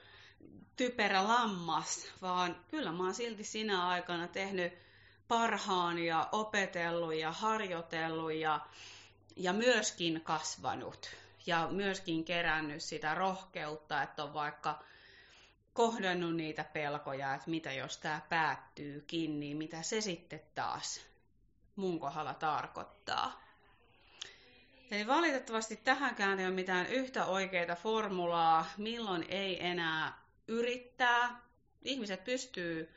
typerä 0.75 1.27
lammas, 1.27 2.07
vaan 2.21 2.55
kyllä 2.67 2.91
mä 2.91 3.03
oon 3.03 3.13
silti 3.13 3.43
sinä 3.43 3.87
aikana 3.87 4.27
tehnyt 4.27 4.73
parhaan 5.27 5.99
ja 5.99 6.29
opetellut 6.31 7.13
ja 7.13 7.31
harjoitellut 7.31 8.33
ja, 8.33 8.59
ja 9.35 9.53
myöskin 9.53 10.21
kasvanut 10.21 11.09
ja 11.45 11.67
myöskin 11.71 12.25
kerännyt 12.25 12.83
sitä 12.83 13.15
rohkeutta, 13.15 14.01
että 14.03 14.23
on 14.23 14.33
vaikka 14.33 14.83
kohdannut 15.73 16.35
niitä 16.35 16.63
pelkoja, 16.63 17.33
että 17.33 17.49
mitä 17.49 17.73
jos 17.73 17.97
tämä 17.97 18.21
päättyykin, 18.29 19.39
niin 19.39 19.57
mitä 19.57 19.81
se 19.81 20.01
sitten 20.01 20.41
taas 20.55 21.10
mun 21.75 21.99
kohdalla 21.99 22.33
tarkoittaa. 22.33 23.41
Eli 24.91 25.07
valitettavasti 25.07 25.75
tähänkään 25.75 26.39
ei 26.39 26.45
ole 26.45 26.55
mitään 26.55 26.85
yhtä 26.87 27.25
oikeita 27.25 27.75
formulaa, 27.75 28.65
milloin 28.77 29.25
ei 29.29 29.65
enää 29.65 30.21
yrittää. 30.47 31.41
Ihmiset 31.83 32.23
pystyy 32.23 32.93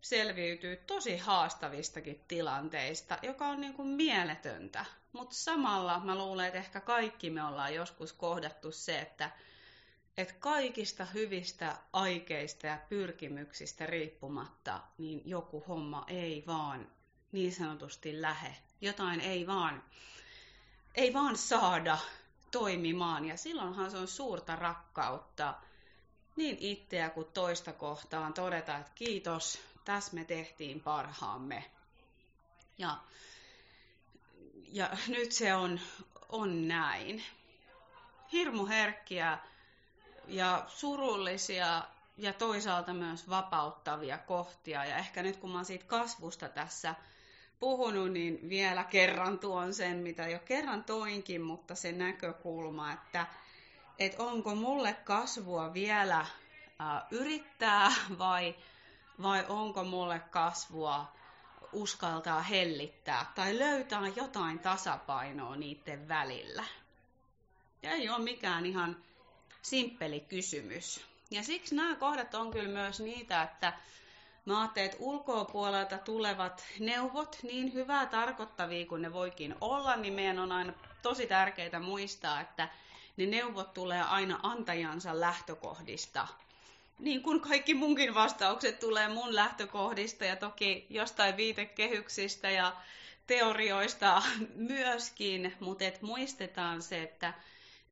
selviytyy 0.00 0.76
tosi 0.76 1.16
haastavistakin 1.16 2.24
tilanteista, 2.28 3.18
joka 3.22 3.46
on 3.46 3.60
niin 3.60 3.74
kuin 3.74 3.88
mieletöntä. 3.88 4.84
Mutta 5.12 5.34
samalla 5.34 6.00
mä 6.00 6.14
luulen, 6.18 6.46
että 6.46 6.58
ehkä 6.58 6.80
kaikki 6.80 7.30
me 7.30 7.44
ollaan 7.44 7.74
joskus 7.74 8.12
kohdattu 8.12 8.72
se, 8.72 8.98
että, 8.98 9.30
että 10.16 10.34
kaikista 10.38 11.04
hyvistä 11.04 11.76
aikeista 11.92 12.66
ja 12.66 12.78
pyrkimyksistä 12.88 13.86
riippumatta, 13.86 14.80
niin 14.98 15.22
joku 15.24 15.64
homma 15.68 16.04
ei 16.08 16.44
vaan 16.46 16.88
niin 17.34 17.52
sanotusti 17.54 18.22
lähe. 18.22 18.56
Jotain 18.80 19.20
ei 19.20 19.46
vaan, 19.46 19.82
ei 20.94 21.14
vaan 21.14 21.36
saada 21.36 21.98
toimimaan. 22.50 23.24
Ja 23.24 23.36
silloinhan 23.36 23.90
se 23.90 23.96
on 23.98 24.08
suurta 24.08 24.56
rakkautta 24.56 25.54
niin 26.36 26.56
itseä 26.60 27.10
kuin 27.10 27.26
toista 27.34 27.72
kohtaan 27.72 28.34
todeta, 28.34 28.76
että 28.76 28.92
kiitos, 28.94 29.58
tässä 29.84 30.14
me 30.14 30.24
tehtiin 30.24 30.80
parhaamme. 30.80 31.70
Ja, 32.78 32.96
ja 34.72 34.90
nyt 35.08 35.32
se 35.32 35.54
on, 35.54 35.80
on 36.28 36.68
näin. 36.68 37.22
Hirmu 38.32 38.66
herkkiä 38.66 39.38
ja 40.26 40.64
surullisia 40.68 41.82
ja 42.16 42.32
toisaalta 42.32 42.92
myös 42.92 43.28
vapauttavia 43.28 44.18
kohtia. 44.18 44.84
Ja 44.84 44.96
ehkä 44.96 45.22
nyt 45.22 45.36
kun 45.36 45.50
mä 45.50 45.58
oon 45.58 45.64
siitä 45.64 45.84
kasvusta 45.86 46.48
tässä 46.48 46.94
puhunut, 47.64 48.12
niin 48.12 48.48
vielä 48.48 48.84
kerran 48.84 49.38
tuon 49.38 49.74
sen, 49.74 49.96
mitä 49.96 50.28
jo 50.28 50.38
kerran 50.38 50.84
toinkin, 50.84 51.42
mutta 51.42 51.74
se 51.74 51.92
näkökulma, 51.92 52.92
että 52.92 53.26
että 53.98 54.22
onko 54.22 54.54
mulle 54.54 54.92
kasvua 55.04 55.74
vielä 55.74 56.20
äh, 56.20 56.28
yrittää 57.10 57.92
vai, 58.18 58.54
vai 59.22 59.44
onko 59.48 59.84
mulle 59.84 60.20
kasvua 60.30 61.12
uskaltaa 61.72 62.42
hellittää 62.42 63.32
tai 63.34 63.58
löytää 63.58 64.08
jotain 64.16 64.58
tasapainoa 64.58 65.56
niiden 65.56 66.08
välillä. 66.08 66.64
Ja 67.82 67.90
ei 67.90 68.08
ole 68.08 68.24
mikään 68.24 68.66
ihan 68.66 68.96
simppeli 69.62 70.20
kysymys. 70.20 71.04
Ja 71.30 71.42
siksi 71.42 71.74
nämä 71.74 71.94
kohdat 71.94 72.34
on 72.34 72.50
kyllä 72.50 72.68
myös 72.68 73.00
niitä, 73.00 73.42
että 73.42 73.72
että 74.76 74.96
ulkopuolelta 75.00 75.98
tulevat 75.98 76.64
neuvot, 76.80 77.38
niin 77.42 77.74
hyvää 77.74 78.06
tarkoittavia 78.06 78.86
kuin 78.86 79.02
ne 79.02 79.12
voikin 79.12 79.54
olla, 79.60 79.96
niin 79.96 80.12
meidän 80.12 80.38
on 80.38 80.52
aina 80.52 80.72
tosi 81.02 81.26
tärkeää 81.26 81.80
muistaa, 81.80 82.40
että 82.40 82.68
ne 83.16 83.26
neuvot 83.26 83.74
tulee 83.74 84.02
aina 84.02 84.40
antajansa 84.42 85.20
lähtökohdista. 85.20 86.28
Niin 86.98 87.22
kuin 87.22 87.40
kaikki 87.40 87.74
munkin 87.74 88.14
vastaukset 88.14 88.80
tulee 88.80 89.08
mun 89.08 89.34
lähtökohdista 89.34 90.24
ja 90.24 90.36
toki 90.36 90.86
jostain 90.90 91.36
viitekehyksistä 91.36 92.50
ja 92.50 92.76
teorioista 93.26 94.22
myöskin, 94.54 95.56
mutta 95.60 95.84
et 95.84 96.02
muistetaan 96.02 96.82
se, 96.82 97.02
että 97.02 97.34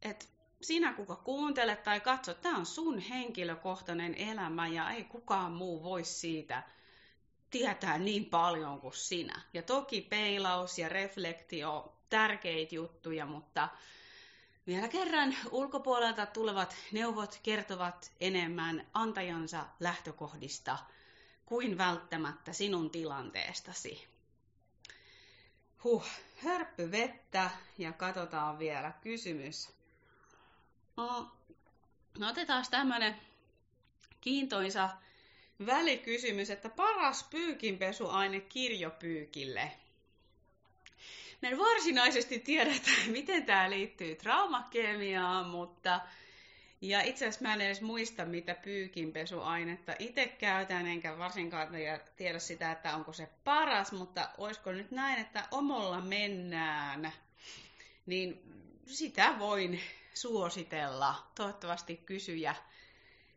et 0.03 0.32
sinä 0.63 0.93
kuka 0.93 1.17
kuuntelet 1.17 1.83
tai 1.83 2.01
katsot, 2.01 2.41
tämä 2.41 2.59
on 2.59 2.67
sun 2.67 2.99
henkilökohtainen 2.99 4.15
elämä 4.15 4.67
ja 4.69 4.91
ei 4.91 5.05
kukaan 5.05 5.53
muu 5.53 5.83
voi 5.83 6.05
siitä 6.05 6.63
tietää 7.51 7.99
niin 7.99 8.25
paljon 8.25 8.81
kuin 8.81 8.95
sinä. 8.95 9.41
Ja 9.55 9.63
toki 9.63 10.01
peilaus 10.01 10.79
ja 10.79 10.89
reflektio, 10.89 11.97
tärkeitä 12.11 12.75
juttuja, 12.75 13.27
mutta 13.27 13.69
vielä 14.67 14.89
kerran 14.89 15.37
ulkopuolelta 15.51 16.27
tulevat 16.27 16.77
neuvot 16.93 17.41
kertovat 17.43 18.13
enemmän 18.21 18.87
antajansa 18.95 19.67
lähtökohdista 19.81 20.79
kuin 21.47 21.79
välttämättä 21.79 22.53
sinun 22.53 22.91
tilanteestasi. 22.91 24.09
Huh, 25.85 26.05
hörppy 26.37 26.91
vettä 26.91 27.51
ja 27.79 27.93
katsotaan 27.93 28.59
vielä 28.59 28.93
kysymys. 29.01 29.82
No, 30.97 31.33
no 32.19 32.29
otetaan 32.29 32.65
tämmönen 32.71 33.17
kiintoisa 34.21 34.91
välikysymys, 35.67 36.51
että 36.51 36.69
paras 36.69 37.23
pyykinpesuaine 37.31 38.41
kirjopyykille. 38.41 39.73
Me 41.43 41.49
en 41.49 41.59
varsinaisesti 41.59 42.39
tiedetä, 42.39 42.91
miten 43.07 43.47
tämä 43.47 43.71
liittyy 43.71 44.15
traumakemiaan, 44.15 45.47
mutta 45.47 46.01
ja 46.81 47.01
itse 47.03 47.25
asiassa 47.25 47.49
mä 47.49 47.55
en 47.55 47.61
edes 47.61 47.81
muista, 47.81 48.25
mitä 48.25 48.55
pyykinpesuainetta 48.55 49.95
itse 49.99 50.27
käytän, 50.27 50.87
enkä 50.87 51.19
varsinkaan 51.19 51.69
tiedä 52.17 52.39
sitä, 52.39 52.73
että 52.73 52.97
onko 52.97 53.13
se 53.13 53.29
paras, 53.45 53.93
mutta 53.93 54.29
olisiko 54.39 54.73
nyt 54.73 54.91
näin, 54.91 55.21
että 55.21 55.49
omolla 55.51 56.01
mennään, 56.01 57.13
niin 58.07 58.43
sitä 58.87 59.35
voin 59.39 59.81
suositella. 60.15 61.27
Toivottavasti 61.35 61.97
kysyjä 61.97 62.55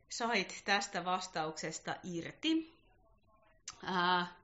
sait 0.09 0.61
tästä 0.65 1.05
vastauksesta 1.05 1.95
irti. 2.03 2.73
Ää, 3.83 4.35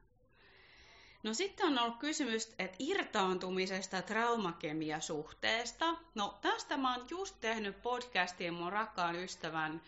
no 1.23 1.33
sitten 1.33 1.67
on 1.67 1.79
ollut 1.79 1.99
kysymys, 1.99 2.53
että 2.59 2.75
irtaantumisesta 2.79 4.01
traumakemiasuhteesta. 4.01 5.95
No 6.15 6.37
tästä 6.41 6.77
mä 6.77 6.95
oon 6.95 7.07
just 7.09 7.35
tehnyt 7.41 7.81
podcastia 7.81 8.51
mun 8.51 8.71
rakkaan 8.71 9.15
ystävän 9.15 9.81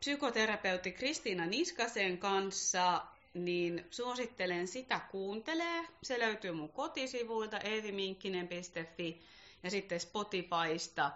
psykoterapeutti 0.00 0.92
Kristiina 0.92 1.46
Niskasen 1.46 2.18
kanssa, 2.18 3.06
niin 3.34 3.86
suosittelen 3.90 4.68
sitä 4.68 5.00
kuuntelee. 5.10 5.84
Se 6.02 6.18
löytyy 6.18 6.52
mun 6.52 6.68
kotisivuilta 6.68 7.58
eeviminkkinen.fi 7.58 9.22
ja 9.62 9.70
sitten 9.70 10.00
Spotifysta 10.00 11.10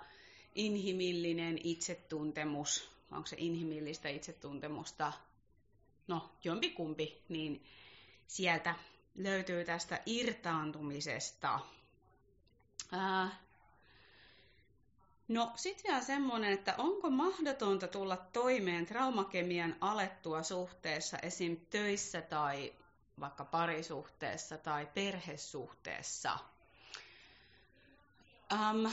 inhimillinen 0.54 1.58
itsetuntemus 1.64 2.92
onko 3.12 3.26
se 3.26 3.36
inhimillistä 3.38 4.08
itsetuntemusta, 4.08 5.12
no 6.06 6.30
jompikumpi, 6.44 7.22
niin 7.28 7.64
sieltä 8.26 8.74
löytyy 9.14 9.64
tästä 9.64 10.00
irtaantumisesta. 10.06 11.60
Ää, 12.92 13.30
no 15.28 15.52
sitten 15.56 15.84
vielä 15.88 16.04
semmoinen, 16.04 16.52
että 16.52 16.74
onko 16.78 17.10
mahdotonta 17.10 17.88
tulla 17.88 18.16
toimeen 18.16 18.86
traumakemian 18.86 19.76
alettua 19.80 20.42
suhteessa 20.42 21.18
esim. 21.18 21.56
töissä 21.70 22.20
tai 22.20 22.72
vaikka 23.20 23.44
parisuhteessa 23.44 24.58
tai 24.58 24.88
perhesuhteessa. 24.94 26.38
Um, 28.52 28.92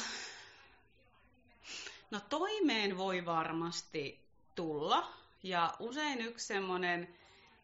No 2.12 2.20
toimeen 2.20 2.98
voi 2.98 3.26
varmasti 3.26 4.20
tulla. 4.56 5.14
Ja 5.44 5.74
usein 5.80 6.22
yksi 6.22 6.48
semmoinen 6.48 7.16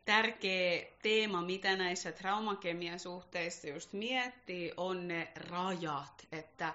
tärkeä 0.06 0.86
teema, 1.02 1.42
mitä 1.42 1.76
näissä 1.76 2.12
traumakemian 2.12 3.00
suhteissa 3.00 3.68
just 3.68 3.94
miettii, 3.94 4.74
on 4.78 5.08
ne 5.08 5.32
rajat. 5.50 6.28
Että, 6.32 6.74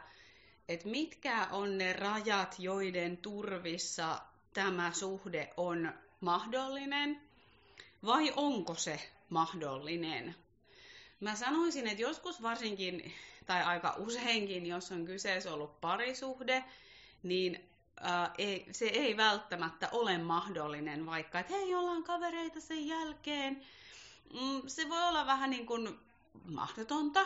että 0.69 0.89
mitkä 0.89 1.49
on 1.51 1.79
ne 1.79 1.93
rajat, 1.93 2.55
joiden 2.59 3.17
turvissa 3.17 4.21
tämä 4.55 4.93
suhde 4.93 5.51
on 5.57 5.93
mahdollinen, 6.21 7.21
vai 8.07 8.33
onko 8.37 8.75
se 8.75 9.01
mahdollinen? 9.29 10.35
Mä 11.21 11.37
sanoisin, 11.37 11.87
että 11.87 12.03
joskus 12.03 12.43
varsinkin, 12.43 13.13
tai 13.47 13.63
aika 13.63 13.95
useinkin, 13.99 14.67
jos 14.67 14.93
on 14.93 15.05
kyseessä 15.05 15.53
ollut 15.53 15.81
parisuhde, 15.81 16.65
niin 17.23 17.71
ää, 18.01 18.35
ei, 18.39 18.67
se 18.73 18.85
ei 18.85 19.17
välttämättä 19.17 19.89
ole 19.93 20.19
mahdollinen, 20.19 21.07
vaikka 21.07 21.39
että 21.39 21.53
hei, 21.53 21.75
ollaan 21.75 22.03
kavereita 22.03 22.61
sen 22.61 22.87
jälkeen. 22.87 23.63
Mm, 24.33 24.63
se 24.67 24.89
voi 24.89 25.09
olla 25.09 25.27
vähän 25.27 25.51
niin 25.51 25.67
kuin 25.67 25.99
mahdotonta, 26.45 27.21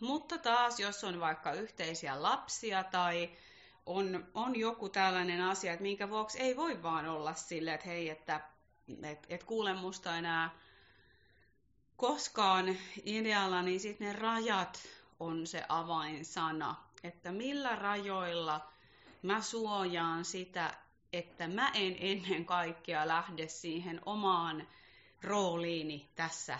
mutta 0.00 0.38
taas 0.38 0.80
jos 0.80 1.04
on 1.04 1.20
vaikka 1.20 1.52
yhteisiä 1.52 2.22
lapsia 2.22 2.84
tai 2.84 3.30
on, 3.86 4.26
on 4.34 4.56
joku 4.56 4.88
tällainen 4.88 5.42
asia, 5.42 5.72
että 5.72 5.82
minkä 5.82 6.10
vuoksi 6.10 6.40
ei 6.40 6.56
voi 6.56 6.82
vaan 6.82 7.08
olla 7.08 7.34
silleen, 7.34 7.74
että 7.74 7.88
hei, 7.88 8.08
että 8.08 8.40
et, 9.02 9.26
et 9.28 9.44
kuule 9.44 9.74
musta 9.74 10.16
enää 10.16 10.50
koskaan 11.96 12.76
idealla, 13.04 13.62
niin 13.62 13.80
sitten 13.80 14.06
ne 14.06 14.12
rajat 14.12 14.80
on 15.20 15.46
se 15.46 15.64
avainsana, 15.68 16.74
että 17.02 17.32
millä 17.32 17.76
rajoilla– 17.76 18.60
mä 19.24 19.40
suojaan 19.42 20.24
sitä, 20.24 20.74
että 21.12 21.48
mä 21.48 21.70
en 21.74 21.96
ennen 22.00 22.44
kaikkea 22.44 23.08
lähde 23.08 23.48
siihen 23.48 24.00
omaan 24.06 24.68
rooliini 25.22 26.08
tässä 26.16 26.58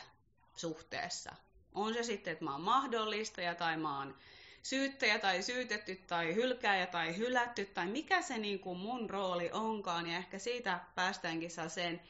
suhteessa. 0.57 1.35
On 1.75 1.95
se 1.95 2.03
sitten, 2.03 2.33
että 2.33 2.45
mä 2.45 2.53
oon 2.53 2.61
mahdollistaja 2.63 3.55
tai 3.55 3.77
mä 3.77 3.99
oon 3.99 4.15
syyttäjä 4.63 5.19
tai 5.19 5.43
syytetty 5.43 5.97
tai 6.07 6.35
hylkääjä 6.35 6.87
tai 6.87 7.17
hylätty 7.17 7.65
tai 7.65 7.87
mikä 7.87 8.23
se 8.23 8.39
niin 8.39 8.59
kuin 8.59 8.79
mun 8.79 9.11
rooli 9.11 9.51
onkaan. 9.53 10.07
Ja 10.07 10.17
ehkä 10.17 10.39
siitä 10.39 10.81
päästäänkin 10.95 11.51
sen 11.69 12.01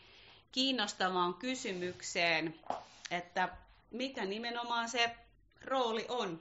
kiinnostavaan 0.52 1.34
kysymykseen, 1.34 2.54
että 3.10 3.48
mikä 3.90 4.24
nimenomaan 4.24 4.88
se 4.88 5.16
rooli 5.64 6.06
on. 6.08 6.40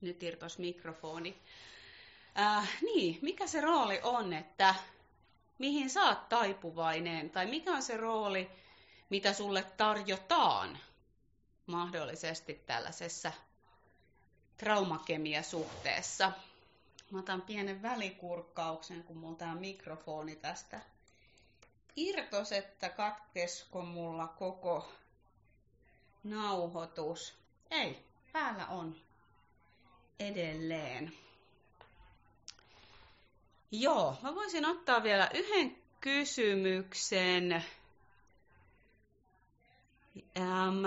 Nyt 0.00 0.22
irtos 0.22 0.58
mikrofoni. 0.58 1.36
Äh, 2.40 2.68
niin, 2.82 3.18
mikä 3.22 3.46
se 3.46 3.60
rooli 3.60 4.00
on, 4.02 4.32
että 4.32 4.74
mihin 5.58 5.90
sä 5.90 6.02
oot 6.02 6.28
taipuvainen, 6.28 7.30
tai 7.30 7.46
mikä 7.46 7.72
on 7.72 7.82
se 7.82 7.96
rooli, 7.96 8.50
mitä 9.10 9.32
sulle 9.32 9.62
tarjotaan 9.76 10.78
mahdollisesti 11.66 12.54
tällaisessa 12.54 13.32
traumakemiasuhteessa. 14.56 16.32
Mä 17.10 17.18
otan 17.18 17.42
pienen 17.42 17.82
välikurkkauksen, 17.82 19.04
kun 19.04 19.16
mulla 19.16 19.46
on 19.50 19.58
mikrofoni 19.58 20.36
tästä 20.36 20.80
irtos, 21.96 22.52
että 22.52 22.88
katkesko 22.88 23.82
mulla 23.82 24.26
koko 24.28 24.92
nauhoitus. 26.24 27.34
Ei, 27.70 28.04
päällä 28.32 28.66
on 28.66 28.96
edelleen. 30.20 31.12
Joo, 33.72 34.16
mä 34.22 34.34
voisin 34.34 34.66
ottaa 34.66 35.02
vielä 35.02 35.30
yhden 35.34 35.76
kysymyksen. 36.00 37.64
Ähm, 40.38 40.86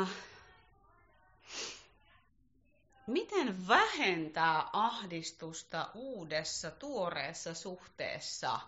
miten 3.08 3.68
vähentää 3.68 4.70
ahdistusta 4.74 5.90
uudessa, 5.94 6.72
tuoreessa 6.72 7.54
suhteessa? 7.54 8.60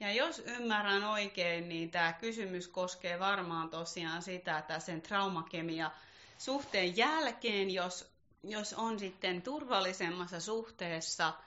Ja 0.00 0.12
jos 0.12 0.38
ymmärrän 0.38 1.04
oikein, 1.04 1.68
niin 1.68 1.90
tämä 1.90 2.12
kysymys 2.12 2.68
koskee 2.68 3.18
varmaan 3.18 3.70
tosiaan 3.70 4.22
sitä, 4.22 4.58
että 4.58 4.78
sen 4.78 5.02
traumakemia 5.02 5.90
suhteen 6.38 6.96
jälkeen, 6.96 7.70
jos, 7.70 8.10
jos 8.42 8.72
on 8.72 8.98
sitten 8.98 9.42
turvallisemmassa 9.42 10.40
suhteessa– 10.40 11.32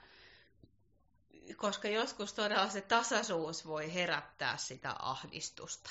koska 1.56 1.88
joskus 1.88 2.34
todella 2.34 2.70
se 2.70 2.82
tasaisuus 2.82 3.68
voi 3.68 3.94
herättää 3.94 4.58
sitä 4.58 4.96
ahdistusta. 5.00 5.90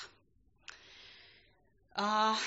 Uh, 1.99 2.37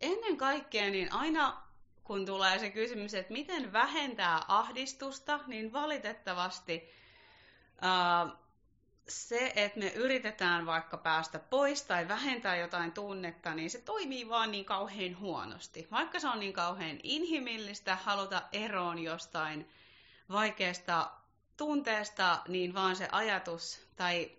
ennen 0.00 0.36
kaikkea, 0.36 0.90
niin 0.90 1.12
aina 1.12 1.62
kun 2.04 2.26
tulee 2.26 2.58
se 2.58 2.70
kysymys, 2.70 3.14
että 3.14 3.32
miten 3.32 3.72
vähentää 3.72 4.40
ahdistusta, 4.48 5.40
niin 5.46 5.72
valitettavasti 5.72 6.90
uh, 7.74 8.38
se, 9.08 9.52
että 9.56 9.78
me 9.78 9.88
yritetään 9.88 10.66
vaikka 10.66 10.96
päästä 10.96 11.38
pois 11.38 11.82
tai 11.82 12.08
vähentää 12.08 12.56
jotain 12.56 12.92
tunnetta, 12.92 13.54
niin 13.54 13.70
se 13.70 13.78
toimii 13.78 14.28
vaan 14.28 14.50
niin 14.50 14.64
kauhean 14.64 15.18
huonosti. 15.18 15.88
Vaikka 15.90 16.20
se 16.20 16.28
on 16.28 16.40
niin 16.40 16.52
kauhean 16.52 16.98
inhimillistä 17.02 17.96
haluta 17.96 18.42
eroon 18.52 18.98
jostain 18.98 19.70
vaikeasta 20.30 21.10
tunteesta, 21.58 22.42
niin 22.48 22.74
vaan 22.74 22.96
se 22.96 23.08
ajatus 23.12 23.80
tai 23.96 24.30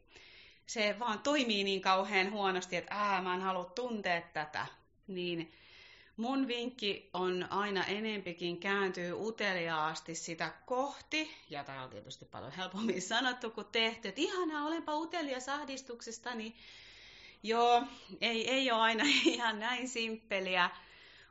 se 0.65 0.95
vaan 0.99 1.19
toimii 1.19 1.63
niin 1.63 1.81
kauhean 1.81 2.31
huonosti, 2.31 2.75
että 2.75 2.95
ää, 2.95 3.21
mä 3.21 3.33
en 3.33 3.41
halua 3.41 3.65
tuntea 3.65 4.21
tätä. 4.21 4.65
Niin 5.07 5.51
mun 6.17 6.47
vinkki 6.47 7.09
on 7.13 7.47
aina 7.49 7.83
enempikin 7.83 8.57
kääntyy 8.57 9.13
uteliaasti 9.13 10.15
sitä 10.15 10.53
kohti, 10.65 11.35
ja 11.49 11.63
tämä 11.63 11.83
on 11.83 11.89
tietysti 11.89 12.25
paljon 12.25 12.51
helpommin 12.51 13.01
sanottu 13.01 13.49
kuin 13.49 13.67
tehty, 13.71 14.07
että 14.07 14.21
ihanaa, 14.21 14.67
olenpa 14.67 14.95
utelias 14.95 15.49
ahdistuksesta, 15.49 16.35
niin 16.35 16.55
joo, 17.43 17.83
ei, 18.21 18.49
ei 18.49 18.71
ole 18.71 18.81
aina 18.81 19.03
ihan 19.25 19.59
näin 19.59 19.89
simppeliä, 19.89 20.69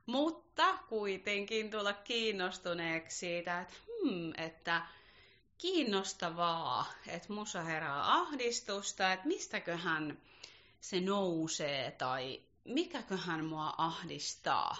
mutta 0.07 0.79
kuitenkin 0.88 1.70
tulla 1.70 1.92
kiinnostuneeksi 1.92 3.18
siitä, 3.18 3.61
että, 3.61 3.74
hmm, 3.87 4.33
että 4.37 4.83
kiinnostavaa, 5.59 6.92
että 7.07 7.33
mussa 7.33 7.62
herää 7.62 8.14
ahdistusta, 8.14 9.12
että 9.12 9.29
mistäköhän 9.29 10.18
se 10.81 11.01
nousee 11.01 11.90
tai 11.90 12.42
mikäköhän 12.64 13.44
mua 13.44 13.75
ahdistaa. 13.79 14.77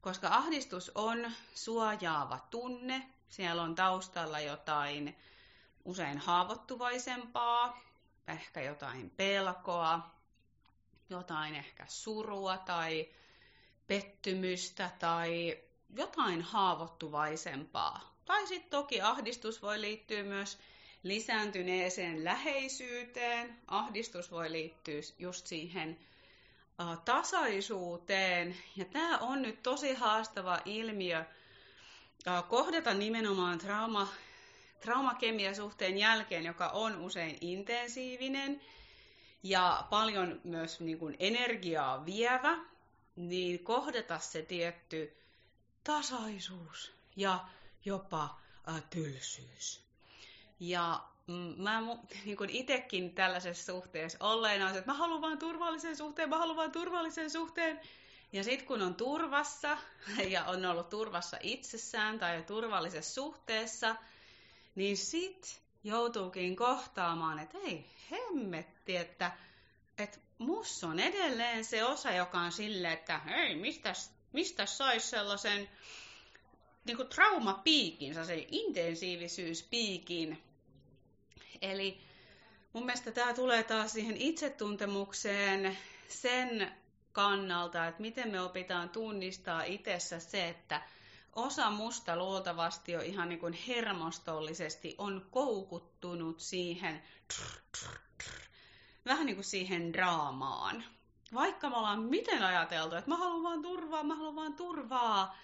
Koska 0.00 0.28
ahdistus 0.28 0.92
on 0.94 1.32
suojaava 1.54 2.38
tunne, 2.50 3.06
siellä 3.28 3.62
on 3.62 3.74
taustalla 3.74 4.40
jotain 4.40 5.16
usein 5.84 6.18
haavoittuvaisempaa, 6.18 7.80
ehkä 8.28 8.60
jotain 8.60 9.10
pelkoa, 9.10 10.10
jotain 11.10 11.54
ehkä 11.54 11.86
surua 11.88 12.58
tai 12.58 13.08
pettymystä 13.86 14.90
tai 14.98 15.58
jotain 15.96 16.42
haavoittuvaisempaa. 16.42 18.10
Tai 18.24 18.46
sitten 18.46 18.70
toki 18.70 19.00
ahdistus 19.00 19.62
voi 19.62 19.80
liittyä 19.80 20.22
myös 20.22 20.58
lisääntyneeseen 21.02 22.24
läheisyyteen. 22.24 23.56
Ahdistus 23.66 24.30
voi 24.30 24.52
liittyä 24.52 25.00
just 25.18 25.46
siihen 25.46 25.98
tasaisuuteen. 27.04 28.56
Ja 28.76 28.84
tämä 28.84 29.18
on 29.18 29.42
nyt 29.42 29.62
tosi 29.62 29.94
haastava 29.94 30.58
ilmiö 30.64 31.24
kohdata 32.48 32.94
nimenomaan 32.94 33.58
trauma, 33.58 34.08
traumakemiasuhteen 34.80 35.98
jälkeen, 35.98 36.44
joka 36.44 36.68
on 36.68 36.96
usein 37.00 37.38
intensiivinen 37.40 38.60
ja 39.42 39.86
paljon 39.90 40.40
myös 40.44 40.80
niin 40.80 40.98
kuin 40.98 41.16
energiaa 41.18 42.06
vievä, 42.06 42.58
niin 43.16 43.64
kohdata 43.64 44.18
se 44.18 44.42
tietty 44.42 45.16
tasaisuus 45.84 46.92
ja 47.16 47.44
jopa 47.84 48.40
äh, 48.68 48.82
tylsyys. 48.90 49.84
Ja 50.60 51.00
mm, 51.26 51.54
mä 51.56 51.80
niin 52.24 52.36
kuin 52.36 52.50
itsekin 52.50 53.14
tällaisessa 53.14 53.72
suhteessa 53.72 54.18
olleena, 54.20 54.70
että 54.70 54.92
mä 54.92 54.94
haluan 54.94 55.20
vaan 55.20 55.38
turvallisen 55.38 55.96
suhteen, 55.96 56.28
mä 56.28 56.38
haluan 56.38 56.56
vaan 56.56 56.72
turvallisen 56.72 57.30
suhteen. 57.30 57.80
Ja 58.32 58.44
sitten 58.44 58.66
kun 58.66 58.82
on 58.82 58.94
turvassa 58.94 59.78
ja 60.34 60.44
on 60.44 60.64
ollut 60.64 60.88
turvassa 60.88 61.36
itsessään 61.40 62.18
tai 62.18 62.42
turvallisessa 62.42 63.14
suhteessa, 63.14 63.96
niin 64.74 64.96
sit 64.96 65.60
joutuukin 65.84 66.56
kohtaamaan, 66.56 67.38
että 67.38 67.58
ei 67.58 67.86
hemmetti, 68.10 68.96
että, 68.96 69.32
että 69.98 70.18
mus 70.38 70.84
on 70.84 71.00
edelleen 71.00 71.64
se 71.64 71.84
osa, 71.84 72.12
joka 72.12 72.40
on 72.40 72.52
silleen, 72.52 72.92
että 72.92 73.18
hei, 73.18 73.54
mistä, 73.54 73.92
mistä 74.32 74.66
saisi 74.66 75.06
sellaisen 75.06 75.68
niin 76.84 76.96
kuin 76.96 77.08
traumapiikin, 77.08 78.14
se 78.26 78.46
intensiivisyyspiikin. 78.50 80.42
Eli 81.62 82.00
mun 82.72 82.86
mielestä 82.86 83.12
tämä 83.12 83.34
tulee 83.34 83.62
taas 83.62 83.92
siihen 83.92 84.16
itsetuntemukseen 84.16 85.78
sen 86.08 86.72
kannalta, 87.12 87.86
että 87.86 88.02
miten 88.02 88.30
me 88.30 88.40
opitaan 88.40 88.88
tunnistaa 88.88 89.62
itsessä 89.62 90.20
se, 90.20 90.48
että 90.48 90.82
osa 91.36 91.70
musta 91.70 92.16
luultavasti 92.16 92.92
jo 92.92 93.00
ihan 93.00 93.28
niin 93.28 93.38
kuin 93.38 93.52
hermostollisesti 93.52 94.94
on 94.98 95.26
koukuttunut 95.30 96.40
siihen 96.40 97.02
trr, 97.34 97.60
trr, 97.78 97.98
trr, 98.24 98.40
vähän 99.06 99.26
niin 99.26 99.36
kuin 99.36 99.44
siihen 99.44 99.92
draamaan. 99.92 100.84
Vaikka 101.34 101.70
me 101.70 101.76
ollaan 101.76 102.02
miten 102.02 102.42
ajateltu, 102.42 102.96
että 102.96 103.10
mä 103.10 103.16
haluan 103.16 103.42
vaan 103.42 103.62
turvaa, 103.62 104.02
mä 104.02 104.14
haluan 104.14 104.36
vaan 104.36 104.54
turvaa, 104.54 105.36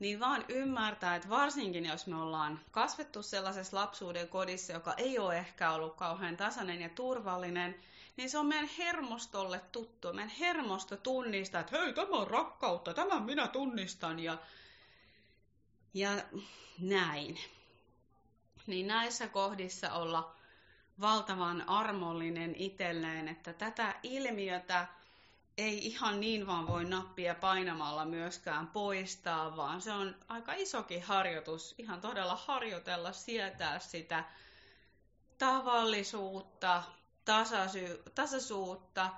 niin 0.00 0.20
vaan 0.20 0.44
ymmärtää, 0.48 1.16
että 1.16 1.28
varsinkin 1.28 1.86
jos 1.86 2.06
me 2.06 2.16
ollaan 2.16 2.60
kasvettu 2.70 3.22
sellaisessa 3.22 3.76
lapsuuden 3.76 4.28
kodissa, 4.28 4.72
joka 4.72 4.94
ei 4.96 5.18
ole 5.18 5.38
ehkä 5.38 5.72
ollut 5.72 5.94
kauhean 5.94 6.36
tasainen 6.36 6.80
ja 6.80 6.88
turvallinen, 6.88 7.74
niin 8.16 8.30
se 8.30 8.38
on 8.38 8.46
meidän 8.46 8.70
hermostolle 8.78 9.60
tuttu. 9.72 10.12
Meidän 10.12 10.34
hermosto 10.38 10.96
tunnistaa, 10.96 11.60
että 11.60 11.78
hei, 11.78 11.92
tämä 11.92 12.16
on 12.16 12.26
rakkautta, 12.26 12.94
tämä 12.94 13.20
minä 13.20 13.48
tunnistan 13.48 14.18
ja, 14.18 14.38
ja 15.94 16.10
näin. 16.80 17.38
Niin 18.66 18.86
näissä 18.86 19.28
kohdissa 19.28 19.92
olla 19.92 20.34
valtavan 21.00 21.68
armollinen 21.68 22.54
itselleen, 22.54 23.28
että 23.28 23.52
tätä 23.52 23.94
ilmiötä 24.02 24.86
ei 25.60 25.86
ihan 25.86 26.20
niin 26.20 26.46
vaan 26.46 26.66
voi 26.66 26.84
nappia 26.84 27.34
painamalla 27.34 28.04
myöskään 28.04 28.66
poistaa, 28.66 29.56
vaan 29.56 29.82
se 29.82 29.92
on 29.92 30.16
aika 30.28 30.52
isokin 30.52 31.02
harjoitus, 31.02 31.74
ihan 31.78 32.00
todella 32.00 32.36
harjoitella, 32.36 33.12
sietää 33.12 33.78
sitä 33.78 34.24
tavallisuutta, 35.38 36.82
tasasy, 37.24 38.02
tasaisuutta 38.14 39.10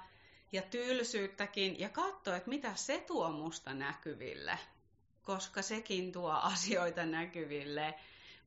ja 0.52 0.62
tylsyyttäkin 0.62 1.80
ja 1.80 1.88
katsoa, 1.88 2.36
että 2.36 2.48
mitä 2.48 2.74
se 2.74 3.04
tuo 3.06 3.32
musta 3.32 3.74
näkyville, 3.74 4.58
koska 5.22 5.62
sekin 5.62 6.12
tuo 6.12 6.32
asioita 6.52 7.06
näkyville. 7.06 7.94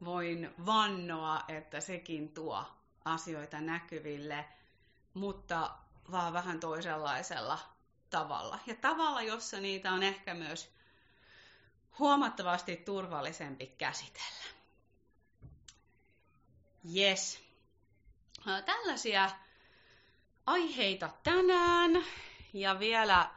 Voin 0.06 0.54
vannoa, 0.66 1.42
että 1.48 1.80
sekin 1.80 2.34
tuo 2.34 2.66
asioita 3.06 3.62
näkyville, 3.62 4.46
mutta 5.14 5.72
vaan 6.12 6.34
vähän 6.34 6.60
toisenlaisella 6.60 7.75
tavalla. 8.16 8.60
Ja 8.66 8.76
tavalla, 8.76 9.22
jossa 9.22 9.60
niitä 9.60 9.92
on 9.92 10.04
ehkä 10.04 10.34
myös 10.34 10.70
huomattavasti 12.00 12.76
turvallisempi 12.76 13.68
käsitellä. 13.78 14.46
Yes. 16.96 17.40
Tällaisia 18.66 19.30
aiheita 20.46 21.10
tänään. 21.24 22.06
Ja 22.54 22.80
vielä 22.80 23.30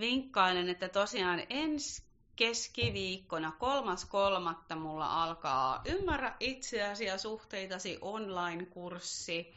vinkkailen, 0.00 0.68
että 0.68 0.88
tosiaan 0.88 1.42
ensi 1.50 2.02
keskiviikkona 2.36 3.52
kolmas 3.58 4.04
kolmatta 4.04 4.76
mulla 4.76 5.22
alkaa 5.22 5.82
Ymmärrä 5.84 6.36
itseäsi 6.40 7.04
ja 7.04 7.18
suhteitasi 7.18 7.98
online-kurssi. 8.00 9.54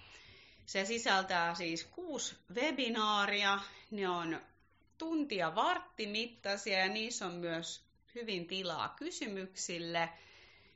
Se 0.70 0.86
sisältää 0.86 1.56
siis 1.56 1.84
kuusi 1.84 2.36
webinaaria. 2.54 3.60
Ne 3.92 4.10
on 4.10 4.42
tuntia 4.98 5.56
varttimittaisia 5.56 6.80
ja 6.80 6.88
niissä 6.88 7.26
on 7.26 7.32
myös 7.34 7.82
hyvin 8.16 8.48
tilaa 8.48 8.90
kysymyksille 8.98 10.10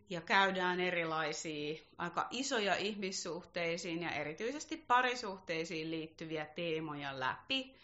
ja 0.10 0.22
käydään 0.22 0.80
erilaisia 0.80 1.80
aika 1.98 2.28
isoja 2.32 2.76
ihmissuhteisiin 2.76 4.02
ja 4.04 4.12
erityisesti 4.12 4.78
parisuhteisiin 4.78 5.92
liittyviä 5.92 6.46
teemoja 6.46 7.20
läpi. 7.20 7.76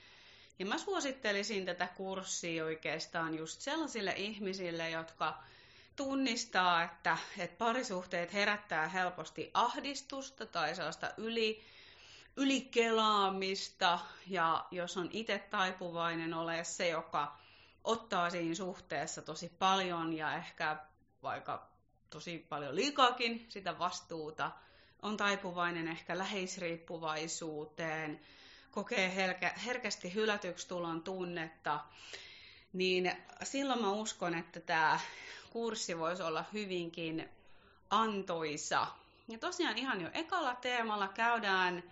Ja 0.59 0.65
mä 0.65 0.77
suosittelisin 0.77 1.65
tätä 1.65 1.87
kurssia 1.87 2.65
oikeastaan 2.65 3.37
just 3.37 3.61
sellaisille 3.61 4.13
ihmisille, 4.17 4.89
jotka 4.89 5.43
tunnistaa, 5.95 6.83
että, 6.83 7.17
että 7.37 7.57
parisuhteet 7.57 8.33
herättää 8.33 8.87
helposti 8.87 9.51
ahdistusta 9.53 10.45
tai 10.45 10.75
sellaista 10.75 11.11
yli 11.17 11.63
ylikelaamista 12.37 13.99
ja 14.27 14.65
jos 14.71 14.97
on 14.97 15.09
itse 15.11 15.39
taipuvainen 15.49 16.33
ole 16.33 16.63
se, 16.63 16.89
joka 16.89 17.37
ottaa 17.83 18.29
siinä 18.29 18.55
suhteessa 18.55 19.21
tosi 19.21 19.51
paljon 19.59 20.13
ja 20.13 20.35
ehkä 20.35 20.77
vaikka 21.23 21.69
tosi 22.09 22.45
paljon 22.49 22.75
liikaakin 22.75 23.45
sitä 23.49 23.79
vastuuta, 23.79 24.51
on 25.01 25.17
taipuvainen 25.17 25.87
ehkä 25.87 26.17
läheisriippuvaisuuteen, 26.17 28.19
kokee 28.71 29.15
herkä, 29.15 29.53
herkästi 29.65 30.13
hylätyksi 30.13 30.67
tulon 30.67 31.03
tunnetta, 31.03 31.79
niin 32.73 33.11
silloin 33.43 33.81
mä 33.81 33.91
uskon, 33.91 34.35
että 34.35 34.59
tämä 34.59 34.99
kurssi 35.49 35.99
voisi 35.99 36.23
olla 36.23 36.45
hyvinkin 36.53 37.29
antoisa. 37.89 38.87
Ja 39.27 39.37
tosiaan 39.37 39.77
ihan 39.77 40.01
jo 40.01 40.09
ekalla 40.13 40.55
teemalla 40.55 41.07
käydään 41.07 41.83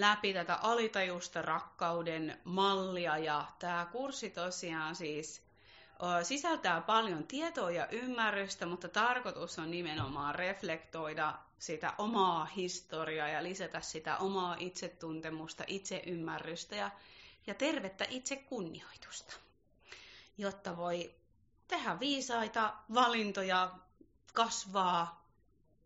läpi 0.00 0.32
tätä 0.32 0.54
alitajusta 0.54 1.42
rakkauden 1.42 2.40
mallia. 2.44 3.18
Ja 3.18 3.44
tämä 3.58 3.86
kurssi 3.92 4.30
tosiaan 4.30 4.96
siis 4.96 5.42
sisältää 6.22 6.80
paljon 6.80 7.24
tietoa 7.26 7.70
ja 7.70 7.86
ymmärrystä, 7.86 8.66
mutta 8.66 8.88
tarkoitus 8.88 9.58
on 9.58 9.70
nimenomaan 9.70 10.34
reflektoida 10.34 11.34
sitä 11.58 11.94
omaa 11.98 12.44
historiaa 12.44 13.28
ja 13.28 13.42
lisätä 13.42 13.80
sitä 13.80 14.16
omaa 14.16 14.56
itsetuntemusta, 14.58 15.64
itseymmärrystä 15.66 16.76
ja, 16.76 16.90
ja 17.46 17.54
tervettä 17.54 18.06
itsekunnioitusta, 18.08 19.34
jotta 20.38 20.76
voi 20.76 21.14
tehdä 21.68 22.00
viisaita 22.00 22.74
valintoja, 22.94 23.70
kasvaa 24.32 25.26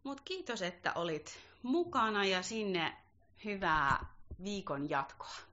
Mutta 0.04 0.24
kiitos, 0.24 0.62
että 0.62 0.94
olit 0.94 1.40
mukana 1.64 2.26
ja 2.26 2.44
sinne 2.44 2.98
hyvää 3.46 4.06
viikon 4.44 4.90
jatkoa. 4.90 5.48